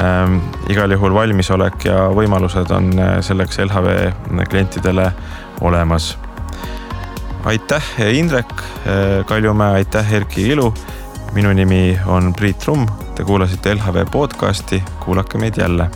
ähm,. 0.00 0.38
igal 0.70 0.94
juhul 0.94 1.14
valmisolek 1.14 1.86
ja 1.88 2.06
võimalused 2.14 2.70
on 2.74 2.92
äh, 2.98 3.14
selleks 3.20 3.58
LHV 3.66 3.96
klientidele 4.48 5.10
olemas. 5.60 6.16
aitäh, 7.44 7.82
Indrek 8.12 8.52
äh, 8.52 9.26
Kaljumäe, 9.26 9.82
aitäh, 9.82 10.14
Erki 10.14 10.48
Ilu. 10.48 10.74
minu 11.32 11.52
nimi 11.52 11.98
on 12.06 12.32
Priit 12.32 12.64
Rumm, 12.66 12.86
te 13.14 13.24
kuulasite 13.24 13.74
LHV 13.74 14.06
podcasti, 14.12 14.82
kuulake 15.00 15.38
meid 15.38 15.56
jälle 15.56 15.90